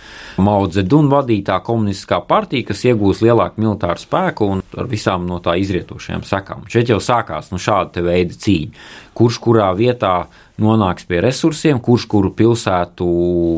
Maudzedun 0.42 1.12
vadītā 1.12 1.60
komunistiskā 1.66 2.22
partija, 2.28 2.70
kas 2.72 2.86
iegūs 2.88 3.24
lielāku 3.26 3.62
militāru 3.62 4.02
spēku 4.02 4.52
un 4.56 4.64
ar 4.78 4.92
visām 4.92 5.28
no 5.30 5.42
tā 5.44 5.58
izrietošajām 5.62 6.26
sekām. 6.28 6.68
Šeit 6.72 6.92
jau 6.94 7.02
sākās 7.04 7.52
nu, 7.52 7.62
šāda 7.62 8.06
veida 8.06 8.38
cīņa. 8.38 8.86
Kurš 9.18 9.42
kurā 9.44 9.68
vietā 9.76 10.16
nonāks 10.62 11.08
pie 11.10 11.20
resursiem, 11.24 11.82
kurš 11.84 12.08
kuru 12.12 12.32
pilsētu 12.38 13.08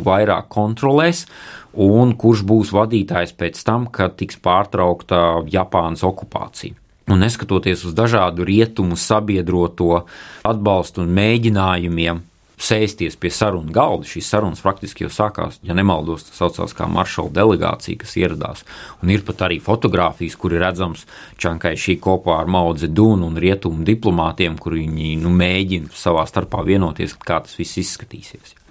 vairāk 0.06 0.50
kontrolēs 0.52 1.28
un 1.74 2.14
kurš 2.20 2.44
būs 2.48 2.74
vadītājs 2.76 3.34
pēc 3.38 3.64
tam, 3.66 3.88
kad 3.92 4.18
tiks 4.20 4.38
pārtraukta 4.44 5.44
Japānas 5.50 6.06
okupācija. 6.06 6.78
Un 7.12 7.20
neskatoties 7.20 7.84
uz 7.84 7.96
dažādu 7.98 8.46
rietumu 8.48 8.96
sabiedroto 8.96 10.06
atbalstu 10.48 11.04
un 11.04 11.12
mēģinājumiem 11.18 12.22
sēsties 12.64 13.18
pie 13.20 13.32
sarunu 13.34 13.74
galda. 13.76 14.08
Šīs 14.08 14.30
sarunas 14.32 14.64
faktiski 14.64 15.04
jau 15.04 15.12
sākās, 15.12 15.60
ja 15.68 15.76
nemaldos, 15.76 16.30
tas 16.30 16.40
saucās 16.40 16.76
kā 16.78 16.88
maršala 16.88 17.34
delegācija, 17.36 18.00
kas 18.00 18.16
ieradās. 18.22 18.64
Un 19.04 19.12
ir 19.12 19.26
pat 19.28 19.44
arī 19.50 19.60
fotografijas, 19.64 20.38
kur 20.40 20.56
ir 20.56 20.64
redzams 20.64 21.04
Čankai 21.42 21.76
šī 21.80 21.98
kopā 22.04 22.40
ar 22.40 22.52
Maudze 22.52 22.88
Dunu 22.88 23.28
un 23.28 23.40
rietumu 23.42 23.84
diplomātiem, 23.88 24.56
kur 24.56 24.78
viņi 24.80 25.18
nu, 25.20 25.34
mēģina 25.44 25.92
savā 25.98 26.24
starpā 26.30 26.64
vienoties, 26.64 27.18
kā 27.20 27.44
tas 27.44 27.60
viss 27.60 27.82
izskatīsies. 27.84 28.63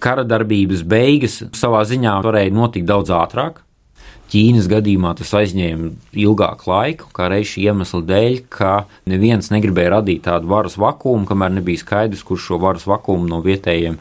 Kara 0.00 0.24
darbības 0.24 0.84
beigas 0.88 1.42
savā 1.56 1.82
ziņā 1.88 2.14
varēja 2.24 2.54
notikt 2.54 2.88
daudz 2.88 3.12
ātrāk. 3.12 3.60
Ķīnas 4.30 4.68
gadījumā 4.70 5.10
tas 5.18 5.32
aizņēma 5.34 5.88
ilgāku 6.22 6.70
laiku, 6.70 7.08
kā 7.14 7.26
reiz 7.32 7.48
šī 7.50 7.64
iemesla 7.66 8.00
dēļ, 8.06 8.36
ka 8.52 8.74
neviens 9.10 9.50
negribēja 9.50 9.96
radīt 9.96 10.22
tādu 10.28 10.52
varas 10.52 10.78
vakumu, 10.78 11.26
kamēr 11.26 11.56
nebija 11.56 11.82
skaidrs, 11.82 12.22
kurš 12.28 12.46
šo 12.52 12.60
varas 12.62 12.86
vakumu 12.86 13.26
no 13.26 13.42
vietējiem 13.42 13.98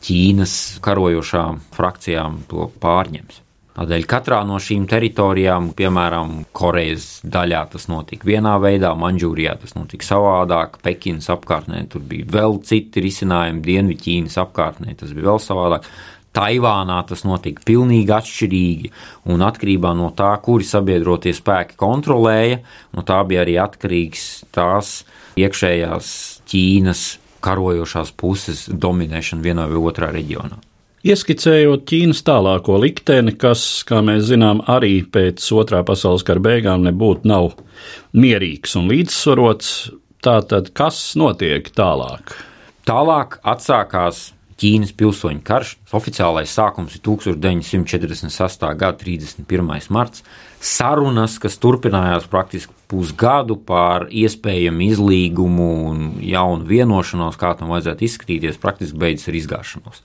Ķīnas 0.00 0.56
karojošām 0.82 1.60
frakcijām 1.76 2.40
to 2.50 2.66
pārņems. 2.82 3.44
Tādēļ 3.70 4.04
katrā 4.10 4.40
no 4.44 4.58
šīm 4.58 4.88
teritorijām, 4.90 5.70
piemēram, 5.78 6.40
Korejas 6.56 7.20
daļā 7.22 7.62
tas 7.70 7.86
notika 7.88 8.26
vienā 8.26 8.56
veidā, 8.62 8.90
Manžūrijā 8.98 9.54
tas 9.62 9.76
notika 9.76 10.08
savādāk, 10.08 10.80
Pekinas 10.82 11.30
apkārtnē 11.30 11.84
tur 11.92 12.02
bija 12.06 12.26
vēl 12.34 12.58
citi 12.66 13.04
risinājumi, 13.04 13.62
Dienvidķīnas 13.68 14.40
apkārtnē 14.42 14.96
tas 14.98 15.14
bija 15.14 15.30
vēl 15.30 15.42
savādāk. 15.44 15.86
Taivānā 16.34 16.98
tas 17.08 17.24
notika 17.26 17.62
pilnīgi 17.66 18.12
atšķirīgi, 18.14 18.90
un 19.34 19.42
atkarībā 19.42 19.90
no 19.98 20.12
tā, 20.18 20.30
kuri 20.42 20.66
sabiedrotie 20.66 21.32
spēki 21.34 21.78
kontrolēja, 21.78 22.60
no 22.94 23.02
tā 23.06 23.18
bija 23.26 23.42
arī 23.42 23.56
atkarīgs 23.62 24.26
tās 24.54 25.00
iekšējās 25.38 26.14
Ķīnas 26.50 27.04
karojošās 27.42 28.14
puses 28.18 28.66
dominēšana 28.70 29.46
vienā 29.46 29.66
vai 29.70 29.86
otrā 29.90 30.10
reģionā. 30.14 30.58
Ieskicējot 31.00 31.86
Ķīnas 31.88 32.18
tālāko 32.26 32.74
likteni, 32.76 33.32
kas, 33.40 33.62
kā 33.88 34.02
mēs 34.04 34.26
zinām, 34.28 34.58
arī 34.68 34.98
pēc 35.00 35.46
otrā 35.56 35.78
pasaules 35.88 36.20
kara 36.28 36.42
beigām 36.44 36.82
nebūtu 36.84 37.24
nav 37.30 37.54
mierīgs 38.12 38.74
un 38.76 38.90
līdzsvarots, 38.92 39.70
tātad 40.20 40.68
kas 40.76 40.98
notiek 41.16 41.70
tālāk? 41.72 42.34
Tālāk 42.84 43.38
atsākās 43.48 44.26
Ķīnas 44.60 44.92
pilsoņu 44.92 45.40
karš. 45.40 45.70
Oficiālais 45.96 46.52
sākums 46.52 46.98
ir 46.98 47.00
1948. 47.06 48.68
gada 48.76 48.98
31. 49.00 49.88
marts. 49.88 50.20
Sarunas, 50.60 51.38
kas 51.40 51.56
turpinājās 51.62 52.26
praktiski 52.28 52.76
pusgadu 52.92 53.56
par 53.56 54.04
iespējamu 54.12 54.84
izlīgumu 54.90 55.70
un 55.88 56.04
jaunu 56.28 56.68
vienošanos, 56.68 57.40
kā 57.40 57.54
tam 57.56 57.72
vajadzētu 57.72 58.04
izskatīties, 58.04 58.60
praktiski 58.60 59.00
beidzas 59.00 59.32
ar 59.32 59.40
izgāšanos. 59.40 60.04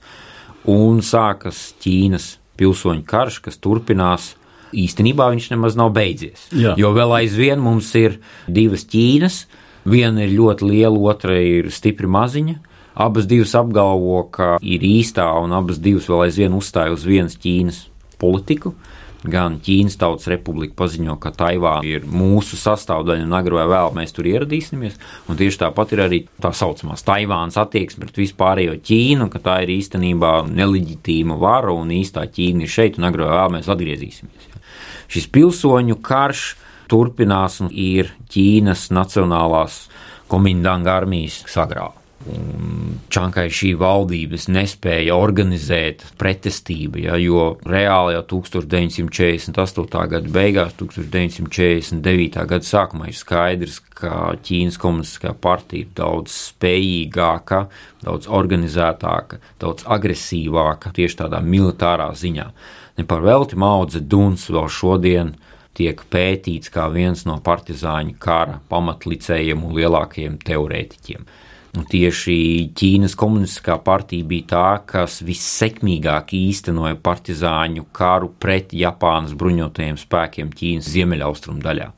Un 0.66 0.98
sākas 1.04 1.70
Ķīnas 1.82 2.36
pilsoņu 2.58 3.04
karš, 3.06 3.40
kas 3.44 3.60
turpinās. 3.62 4.34
Īstenībā 4.76 5.28
viņš 5.32 5.50
nemaz 5.52 5.76
nav 5.78 5.92
beidzies. 5.94 6.48
Jā. 6.50 6.74
Jo 6.78 6.90
vēl 6.96 7.14
aizvien 7.20 7.62
mums 7.62 7.92
ir 7.98 8.18
divas 8.50 8.84
Ķīnas. 8.90 9.44
Viena 9.86 10.24
ir 10.24 10.34
ļoti 10.34 10.66
liela, 10.66 10.98
otra 11.12 11.36
ir 11.38 11.70
stipri 11.70 12.10
maziņa. 12.10 12.56
Abas 12.98 13.28
divas 13.28 13.52
apgalvo, 13.54 14.24
ka 14.32 14.56
ir 14.64 14.82
īstā, 14.82 15.28
un 15.44 15.52
abas 15.54 15.78
divas 15.84 16.08
vēl 16.10 16.26
aizvien 16.26 16.56
uzstāja 16.56 16.94
uz 16.96 17.04
vienas 17.06 17.36
Ķīnas 17.38 17.84
politiku. 18.18 18.72
Gan 19.26 19.58
Ķīnas 19.64 19.98
Tautas 19.98 20.28
Republika 20.30 20.76
paziņo, 20.82 21.16
ka 21.22 21.32
Taivāna 21.34 21.86
ir 21.88 22.06
mūsu 22.06 22.58
sastāvdaļa, 22.60 23.26
un 23.26 23.34
agrāk 23.34 23.56
vai 23.56 23.66
vēl 23.72 23.94
mēs 23.96 24.14
tur 24.16 24.28
ieradīsimies. 24.30 24.98
Tieši 25.26 25.60
tāpat 25.62 25.94
ir 25.96 26.02
arī 26.06 26.20
tā 26.42 26.52
saucamā 26.54 26.98
Taivānas 27.06 27.58
attieksme 27.60 28.06
pret 28.06 28.20
vispārējo 28.22 28.76
Ķīnu, 28.86 29.28
ka 29.32 29.42
tā 29.42 29.58
ir 29.64 29.74
īstenībā 29.76 30.32
neleģitīma 30.50 31.38
vara 31.40 31.74
un 31.74 31.92
īstā 31.94 32.26
Ķīna 32.30 32.66
ir 32.66 32.72
šeit, 32.72 33.00
un 33.00 33.08
agrāk 33.10 33.30
vai 33.32 33.40
vēl 33.42 33.54
mēs 33.58 33.70
atgriezīsimies. 33.72 34.48
Šis 35.12 35.28
pilsoņu 35.34 36.00
karš 36.06 36.48
turpinās 36.90 37.60
un 37.64 37.70
ir 37.72 38.12
Ķīnas 38.30 38.88
Nacionālās 38.94 39.86
komindanga 40.30 40.98
armijas 41.00 41.42
sagrāva. 42.26 42.86
Čankai 43.06 43.46
šī 43.54 43.70
valdības 43.78 44.48
nespēja 44.50 45.14
organizēt 45.14 46.02
pretestību, 46.18 46.98
ja, 47.04 47.14
jo 47.16 47.56
reāli 47.64 48.16
jau 48.16 48.22
1948. 48.42 50.08
gada 50.10 50.32
beigās, 50.34 50.74
1949. 50.74 52.46
gada 52.50 52.66
sākumā 52.66 53.08
ir 53.08 53.16
skaidrs, 53.16 53.78
ka 53.96 54.34
Ķīnas 54.42 54.76
komunistiskā 54.82 55.32
partija 55.38 55.86
ir 55.86 55.94
daudz 55.96 56.34
spējīgāka, 56.50 57.66
daudz 58.04 58.26
organizētāka, 58.26 59.40
daudz 59.62 59.86
agresīvāka 59.86 60.92
tieši 60.96 61.22
tādā 61.22 61.40
militārā 61.40 62.10
ziņā. 62.12 62.50
Ne 62.98 63.04
par 63.04 63.22
velti 63.22 63.56
Maudze 63.56 64.00
Duns 64.00 64.48
vēl 64.50 64.68
šodien 64.72 65.36
tiek 65.76 66.00
pētīts 66.10 66.72
kā 66.72 66.88
viens 66.92 67.26
no 67.28 67.38
partizāņu 67.44 68.16
kara 68.18 68.60
pamatlicējiem 68.70 69.64
un 69.64 69.76
lielākajiem 69.76 70.38
teorētiķiem. 70.44 71.26
Un 71.76 71.84
tieši 71.84 72.36
Ķīnas 72.76 73.14
komunistiskā 73.20 73.76
partija 73.84 74.24
bija 74.24 74.46
tā, 74.52 74.68
kas 74.88 75.18
vissekmīgāk 75.26 76.32
īstenoja 76.38 76.96
partizāņu 77.04 77.84
karu 77.96 78.30
pret 78.40 78.72
Japānas 78.72 79.34
bruņotajiem 79.36 79.98
spēkiem 80.00 80.54
Ķīnas 80.56 80.88
ziemeļaustrumu 80.94 81.60
daļā. 81.64 81.90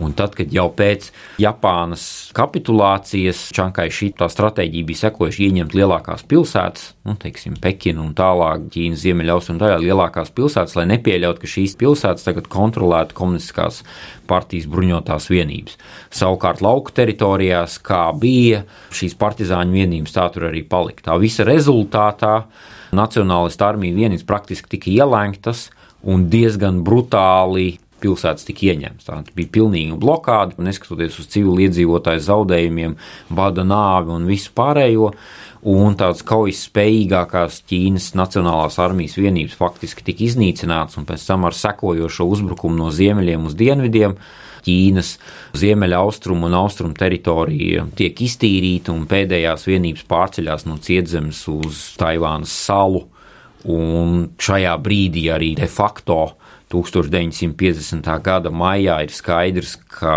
Un 0.00 0.14
tad, 0.16 0.32
kad 0.38 0.52
jau 0.52 0.66
pēc 0.72 1.10
Japānas 1.42 2.04
kapitulācijas 2.36 3.42
Čankai 3.56 3.90
šī 3.92 4.12
stratēģija 4.16 4.86
bija 4.88 5.02
sekojuši 5.04 5.48
ieņemt 5.50 5.74
lielākās 5.76 6.24
pilsētas, 6.30 6.86
nu, 7.08 7.16
teiksim, 7.20 7.58
Pekinu 7.60 8.06
un 8.06 8.14
tālāk 8.16 8.70
Ķīnas 8.72 9.02
ziemeļaustrumu 9.04 9.60
daļā 9.60 9.80
lielākās 9.84 10.32
pilsētas, 10.36 10.76
lai 10.78 10.86
nepieļautu, 10.94 11.42
ka 11.42 11.50
šīs 11.54 11.76
pilsētas 11.80 12.24
tagad 12.26 12.48
kontrolētu 12.52 13.16
komunistiskās 13.18 13.82
partijas 14.30 14.68
bruņotās 14.72 15.28
vienības. 15.32 15.76
Savukārt 16.16 16.64
lauku 16.64 16.94
teritorijās, 16.96 17.76
kā 17.84 18.06
bija 18.16 18.64
šīs 18.96 19.18
partizāņu 19.20 19.76
vienības, 19.82 20.16
tā 20.16 20.30
tur 20.32 20.48
arī 20.48 20.64
palika. 20.64 21.10
Tā 21.10 21.20
visa 21.20 21.46
rezultātā 21.48 22.40
Nacionālistu 22.96 23.62
armija 23.62 23.94
vienības 23.94 24.24
praktiski 24.26 24.72
tika 24.72 24.90
ielēgtas 24.90 25.68
un 26.10 26.24
diezgan 26.32 26.80
brutāli 26.86 27.76
pilsētas 28.02 28.48
tika 28.48 28.70
ieņemtas. 28.70 29.06
Tā 29.06 29.20
bija 29.36 29.52
pilnīga 29.58 29.98
blokāde, 30.00 30.58
neskatoties 30.64 31.20
uz 31.22 31.30
civiliedzīvotāju 31.34 32.24
zaudējumiem, 32.26 32.96
bada 33.30 33.64
nāvi 33.66 34.14
un 34.16 34.28
visu 34.30 34.52
pārējo. 34.56 35.12
Un 35.70 35.92
tādas 36.00 36.22
kaujas 36.24 36.62
spējīgākās 36.70 37.58
Ķīnas 37.68 38.14
Nacionālās 38.16 38.78
armijas 38.80 39.18
vienības 39.20 39.58
faktiski 39.58 40.06
tika 40.06 40.24
iznīcināts, 40.24 40.96
un 40.96 41.04
pēc 41.08 41.26
tam 41.28 41.44
ar 41.44 41.56
sekojošo 41.56 42.24
uzbrukumu 42.32 42.80
no 42.80 42.88
ziemeļiem 42.96 43.44
uz 43.44 43.58
dienvidiem 43.60 44.16
Ķīnas 44.64 45.14
ziemeļa 45.60 46.00
austrumu 46.00 46.48
un 46.48 46.56
austrumu 46.58 46.96
teritorija 46.96 47.86
tiek 47.96 48.24
iztīrīta, 48.24 48.92
un 48.92 49.06
pēdējās 49.10 49.66
vienības 49.68 50.04
pārceļās 50.08 50.66
no 50.68 50.76
cietzemes 50.80 51.42
uz 51.52 51.84
Taivānas 52.00 52.52
salu. 52.66 53.06
Un 53.68 54.30
šajā 54.40 54.72
brīdī 54.80 55.26
arī 55.32 55.52
de 55.58 55.68
facto 55.68 56.22
1950. 56.70 58.06
gada 58.22 58.50
maijā 58.54 59.00
ir 59.02 59.10
skaidrs, 59.10 59.74
ka 59.90 60.14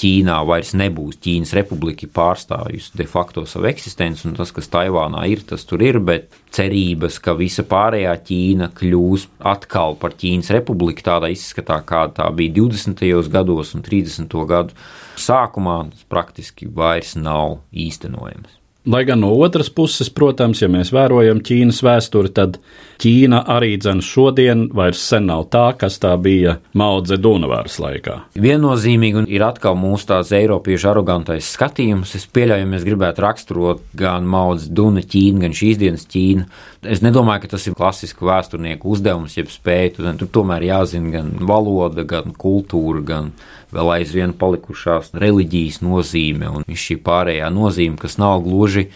Ķīnā 0.00 0.38
vairs 0.48 0.72
nebūs 0.78 1.18
Ķīnas 1.20 1.52
republika 1.58 2.08
pārstāvjusi 2.08 2.96
de 2.96 3.06
facto 3.10 3.44
savu 3.48 3.68
eksistenci, 3.68 4.24
un 4.28 4.36
tas, 4.38 4.52
kas 4.56 4.70
Taivānā 4.72 5.26
ir, 5.28 5.44
tas 5.44 5.66
tur 5.68 5.84
ir, 5.84 6.00
bet 6.00 6.30
cerības, 6.56 7.20
ka 7.20 7.36
visa 7.38 7.66
pārējā 7.68 8.14
Ķīna 8.30 8.70
kļūs 8.78 9.26
atkal 9.52 9.98
par 10.00 10.16
Ķīnas 10.20 10.52
republiku 10.56 11.04
tādā 11.10 11.32
izskatā, 11.34 11.82
kāda 11.84 12.22
tā 12.22 12.30
bija 12.36 12.56
20. 12.62 13.04
gados 13.32 13.74
un 13.76 13.84
30. 13.84 14.40
gadu 14.48 14.80
sākumā, 15.20 15.82
tas 15.92 16.08
praktiski 16.08 16.70
vairs 16.72 17.12
nav 17.20 17.60
īstenojams. 17.76 18.59
Lai 18.86 19.04
gan 19.04 19.20
no 19.20 19.34
otras 19.36 19.68
puses, 19.68 20.08
protams, 20.08 20.62
ja 20.62 20.68
mēs 20.72 20.88
vērojam 20.96 21.42
Ķīnas 21.44 21.82
vēsturi, 21.84 22.30
tad 22.32 22.54
Ķīna 23.00 23.42
arī 23.52 23.74
dzen 23.76 24.00
šodien 24.04 24.62
vairs 24.76 25.02
sen 25.04 25.26
nav 25.28 25.46
tā, 25.52 25.66
kas 25.76 25.98
tā 26.00 26.14
bija 26.20 26.54
Maudze 26.72 27.18
Dunavāras 27.20 27.76
laikā. 27.80 28.16
Viennozīmīgi 28.40 29.26
ir 29.36 29.44
atkal 29.44 29.76
mūsu 29.76 30.08
tāds 30.14 30.32
eiropiešu 30.36 30.90
arogantais 30.94 31.52
skatījums. 31.52 32.14
Es 32.16 32.24
pieļauju, 32.32 32.64
ja 32.64 32.70
mēs 32.72 32.88
gribētu 32.88 33.24
raksturot 33.26 33.84
gan 34.00 34.24
Maudze 34.24 34.72
Duna 34.72 35.04
Ķīnu, 35.04 35.44
gan 35.44 35.56
šīs 35.60 35.80
dienas 35.84 36.08
Ķīnu. 36.08 36.48
Es 36.88 37.04
nedomāju, 37.04 37.44
ka 37.44 37.54
tas 37.58 37.68
ir 37.68 37.76
klasisks 37.76 38.24
vēsturnieku 38.24 38.96
uzdevums, 38.96 39.36
jeb 39.36 39.52
spēju. 39.52 40.08
Tur 40.24 40.32
tomēr 40.40 40.70
jāzina 40.70 41.18
gan 41.18 41.34
valoda, 41.52 42.08
gan 42.08 42.32
kultūra, 42.32 43.04
gan 43.12 43.34
vēl 43.74 43.94
aizvien 43.98 44.34
palikušās 44.36 45.12
reliģijas 45.20 45.80
nozīme 45.84 46.50
un 46.50 46.66
šī 46.68 46.98
pārējā 47.06 47.50
nozīme, 47.54 47.98
kas 48.00 48.18
nav 48.20 48.42
gluži 48.46 48.88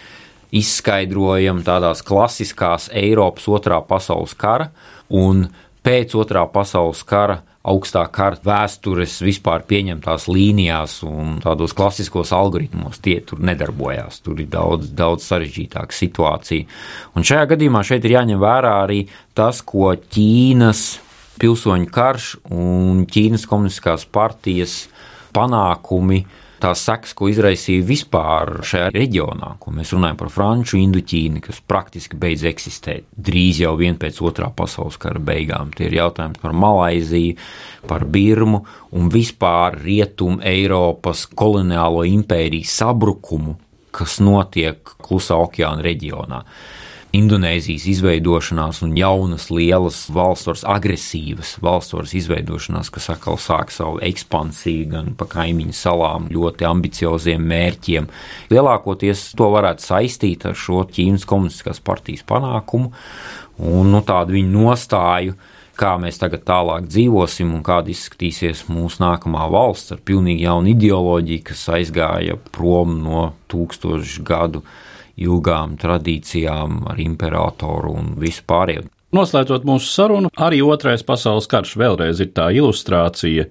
izskaidrojama 0.55 1.65
tādās 1.67 2.05
klasiskās 2.07 2.91
Eiropas 2.95 3.49
otrā 3.51 3.81
pasaules 3.87 4.37
kara 4.39 4.71
un 5.11 5.49
pēc 5.85 6.15
otrā 6.19 6.47
pasaules 6.51 7.03
kara 7.07 7.43
augstā 7.65 8.05
kara 8.13 8.39
vēstures 8.45 9.17
vispār 9.25 9.65
pieņemtās 9.69 10.27
līnijās 10.29 10.99
un 11.09 11.39
tādos 11.45 11.73
klasiskos 11.77 12.33
algoritmos 12.37 13.01
tie 13.05 13.17
tur 13.25 13.41
nedarbojās. 13.45 14.21
Tur 14.25 14.43
ir 14.45 14.51
daudz, 14.53 14.91
daudz 14.93 15.25
sarežģītāka 15.31 15.97
situācija. 15.97 16.69
Un 17.17 17.25
šajā 17.25 17.49
gadījumā 17.55 17.85
šeit 17.87 18.05
ir 18.05 18.19
jāņem 18.19 18.43
vērā 18.43 18.75
arī 18.85 19.01
tas, 19.37 19.63
ko 19.65 19.95
Ķīnas 19.97 20.85
pilsoņu 21.41 21.91
karš 21.93 22.31
un 22.55 23.05
Ķīnas 23.11 23.47
komunistiskās 23.51 24.07
partijas 24.11 24.85
panākumi, 25.35 26.23
tās 26.63 26.85
sekas, 26.87 27.13
ko 27.17 27.29
izraisīja 27.29 27.85
vispār 27.85 28.61
šajā 28.65 28.93
reģionā, 28.95 29.55
ko 29.61 29.73
mēs 29.75 29.93
runājam 29.93 30.19
par 30.21 30.31
Franču 30.33 30.79
Indoķīnu, 30.81 31.43
kas 31.45 31.61
praktiski 31.69 32.17
beidz 32.21 32.47
eksistēt 32.49 33.09
drīz 33.17 33.61
jau 33.65 33.75
vien 33.81 33.99
pēc 34.01 34.21
otrā 34.25 34.49
pasaules 34.55 34.97
kara 35.01 35.21
beigām. 35.21 35.75
Tie 35.77 35.89
ir 35.91 35.99
jautājumi 35.99 36.41
par 36.41 36.57
Malaiziju, 36.57 37.37
par 37.91 38.07
Birmu 38.09 38.63
un 38.97 39.11
vispār 39.13 39.77
Rietumu 39.83 40.41
Eiropas 40.47 41.27
koloniālo 41.37 42.07
impēriju 42.15 42.71
sabrukumu, 42.71 43.59
kas 43.95 44.19
notiek 44.25 44.97
Klusā 45.05 45.37
okeāna 45.45 45.85
reģionā. 45.85 46.43
Indonēzijas 47.15 47.85
izveidošanās 47.93 48.81
un 48.83 48.97
jaunas, 48.99 49.47
lielas 49.55 50.01
valsts, 50.11 50.65
agresīvas 50.67 51.55
valsts 51.63 52.15
izveidošanās, 52.19 52.91
kas 52.91 53.11
atkal 53.15 53.39
sāk 53.39 53.71
savu 53.71 54.01
ekspansiju 54.03 54.89
gan 54.91 55.13
pa 55.19 55.29
kaimiņu 55.31 55.77
salām, 55.79 56.27
ļoti 56.35 56.67
ambicioziem 56.67 57.45
mērķiem. 57.53 58.09
Lielākoties 58.51 59.29
to 59.39 59.53
varētu 59.55 59.87
saistīt 59.87 60.47
ar 60.51 60.59
šo 60.59 60.83
Ķīnas 60.91 61.27
komunistiskās 61.29 61.79
partijas 61.85 62.27
panākumu 62.27 62.91
un 63.63 63.93
nu, 63.95 64.01
tādu 64.03 64.35
viņu 64.35 64.65
nostāju 64.65 65.37
kā 65.79 65.95
mēs 65.99 66.19
tagad 66.23 66.45
tālāk 66.47 66.87
dzīvosim 66.87 67.53
un 67.55 67.63
kāda 67.67 67.91
izskatīsies 67.95 68.65
mūsu 68.71 69.03
nākamā 69.03 69.47
valsts 69.51 69.95
ar 69.95 70.03
pilnīgi 70.07 70.47
jaunu 70.47 70.71
ideoloģiju, 70.75 71.45
kas 71.51 71.67
aizgāja 71.79 72.39
prom 72.55 72.99
no 73.03 73.29
tūkstošu 73.51 74.27
gadu 74.27 74.63
ilgām 75.21 75.77
tradīcijām 75.81 76.85
ar 76.91 77.01
imperatoru 77.01 77.95
un 77.95 78.13
visu 78.21 78.45
pārējo. 78.49 78.89
Noslēdzot 79.15 79.67
mūsu 79.69 79.93
sarunu, 79.93 80.31
arī 80.35 80.59
Otrais 80.67 81.05
pasaules 81.07 81.47
karš 81.51 81.77
vēlreiz 81.79 82.23
ir 82.25 82.33
tā 82.35 82.49
ilustrācija, 82.57 83.47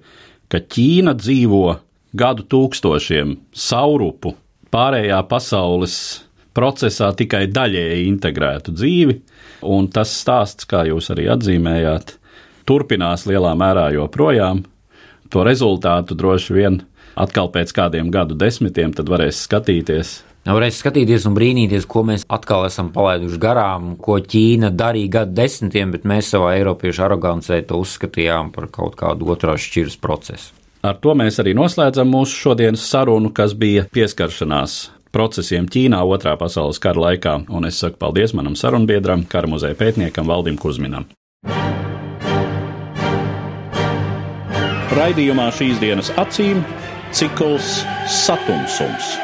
ka 0.52 0.60
Ķīna 0.60 1.14
dzīvo 1.16 1.78
gadu 2.14 2.44
tūkstošiem 2.52 3.38
saurupu, 3.56 4.34
pārējā 4.74 5.22
pasaules 5.30 5.96
procesā 6.54 7.08
tikai 7.16 7.46
daļēji 7.50 8.04
integrētu 8.10 8.74
dzīvi, 8.76 9.16
un 9.72 9.88
tas 9.88 10.12
stāsts, 10.20 10.68
kā 10.68 10.84
jūs 10.90 11.08
arī 11.14 11.30
atzīmējāt, 11.32 12.18
turpinās 12.68 13.24
lielā 13.30 13.54
mērā 13.58 13.88
joprojām. 13.96 14.62
To 15.32 15.42
rezultātu 15.48 16.14
droši 16.14 16.54
vien 16.54 16.82
atkal 17.18 17.48
pēc 17.54 17.72
kādiem 17.74 18.12
gadu 18.12 18.36
desmitiem 18.38 18.92
varēs 18.94 19.46
skatīties 19.48 20.18
Varēs 20.44 20.76
skatīties 20.82 21.24
un 21.24 21.32
brīnīties, 21.38 21.86
ko 21.88 22.02
mēs 22.04 22.26
atkal 22.28 22.66
esam 22.66 22.90
palaiduši 22.92 23.38
garām, 23.40 23.94
ko 23.96 24.18
Ķīna 24.20 24.68
darīja 24.76 25.12
gadu 25.14 25.38
desmitiem, 25.38 25.94
bet 25.94 26.04
mēs 26.04 26.28
savā 26.34 26.50
Eiropiešu 26.58 27.06
arogancē 27.06 27.62
to 27.64 27.78
uzskatījām 27.80 28.50
par 28.52 28.68
kaut 28.74 28.98
kādu 29.00 29.32
otrās 29.32 29.64
šķiras 29.64 29.96
procesu. 30.04 30.52
Ar 30.84 31.00
to 31.00 31.16
mēs 31.16 31.40
arī 31.40 31.56
noslēdzam 31.56 32.12
mūsu 32.12 32.36
šodienas 32.42 32.84
sarunu, 32.84 33.32
kas 33.32 33.56
bija 33.56 33.86
pieskaršanās 33.88 34.76
procesiem 35.16 35.64
Ķīnā 35.64 36.04
otrā 36.04 36.36
pasaules 36.36 36.82
kara 36.82 37.06
laikā, 37.08 37.38
un 37.48 37.64
es 37.64 37.80
saku 37.80 37.96
paldies 38.04 38.36
manam 38.36 38.52
sarunbiedram, 38.52 39.24
kara 39.24 39.48
muzeja 39.48 39.80
pētniekam 39.80 40.28
Valdim 40.28 40.60
Kuzminam. 40.60 41.08
Raidījumā 44.92 45.48
šīs 45.56 45.80
dienas 45.80 46.12
acīm 46.20 46.60
cikls 47.16 47.78
Satumsums 48.12 49.23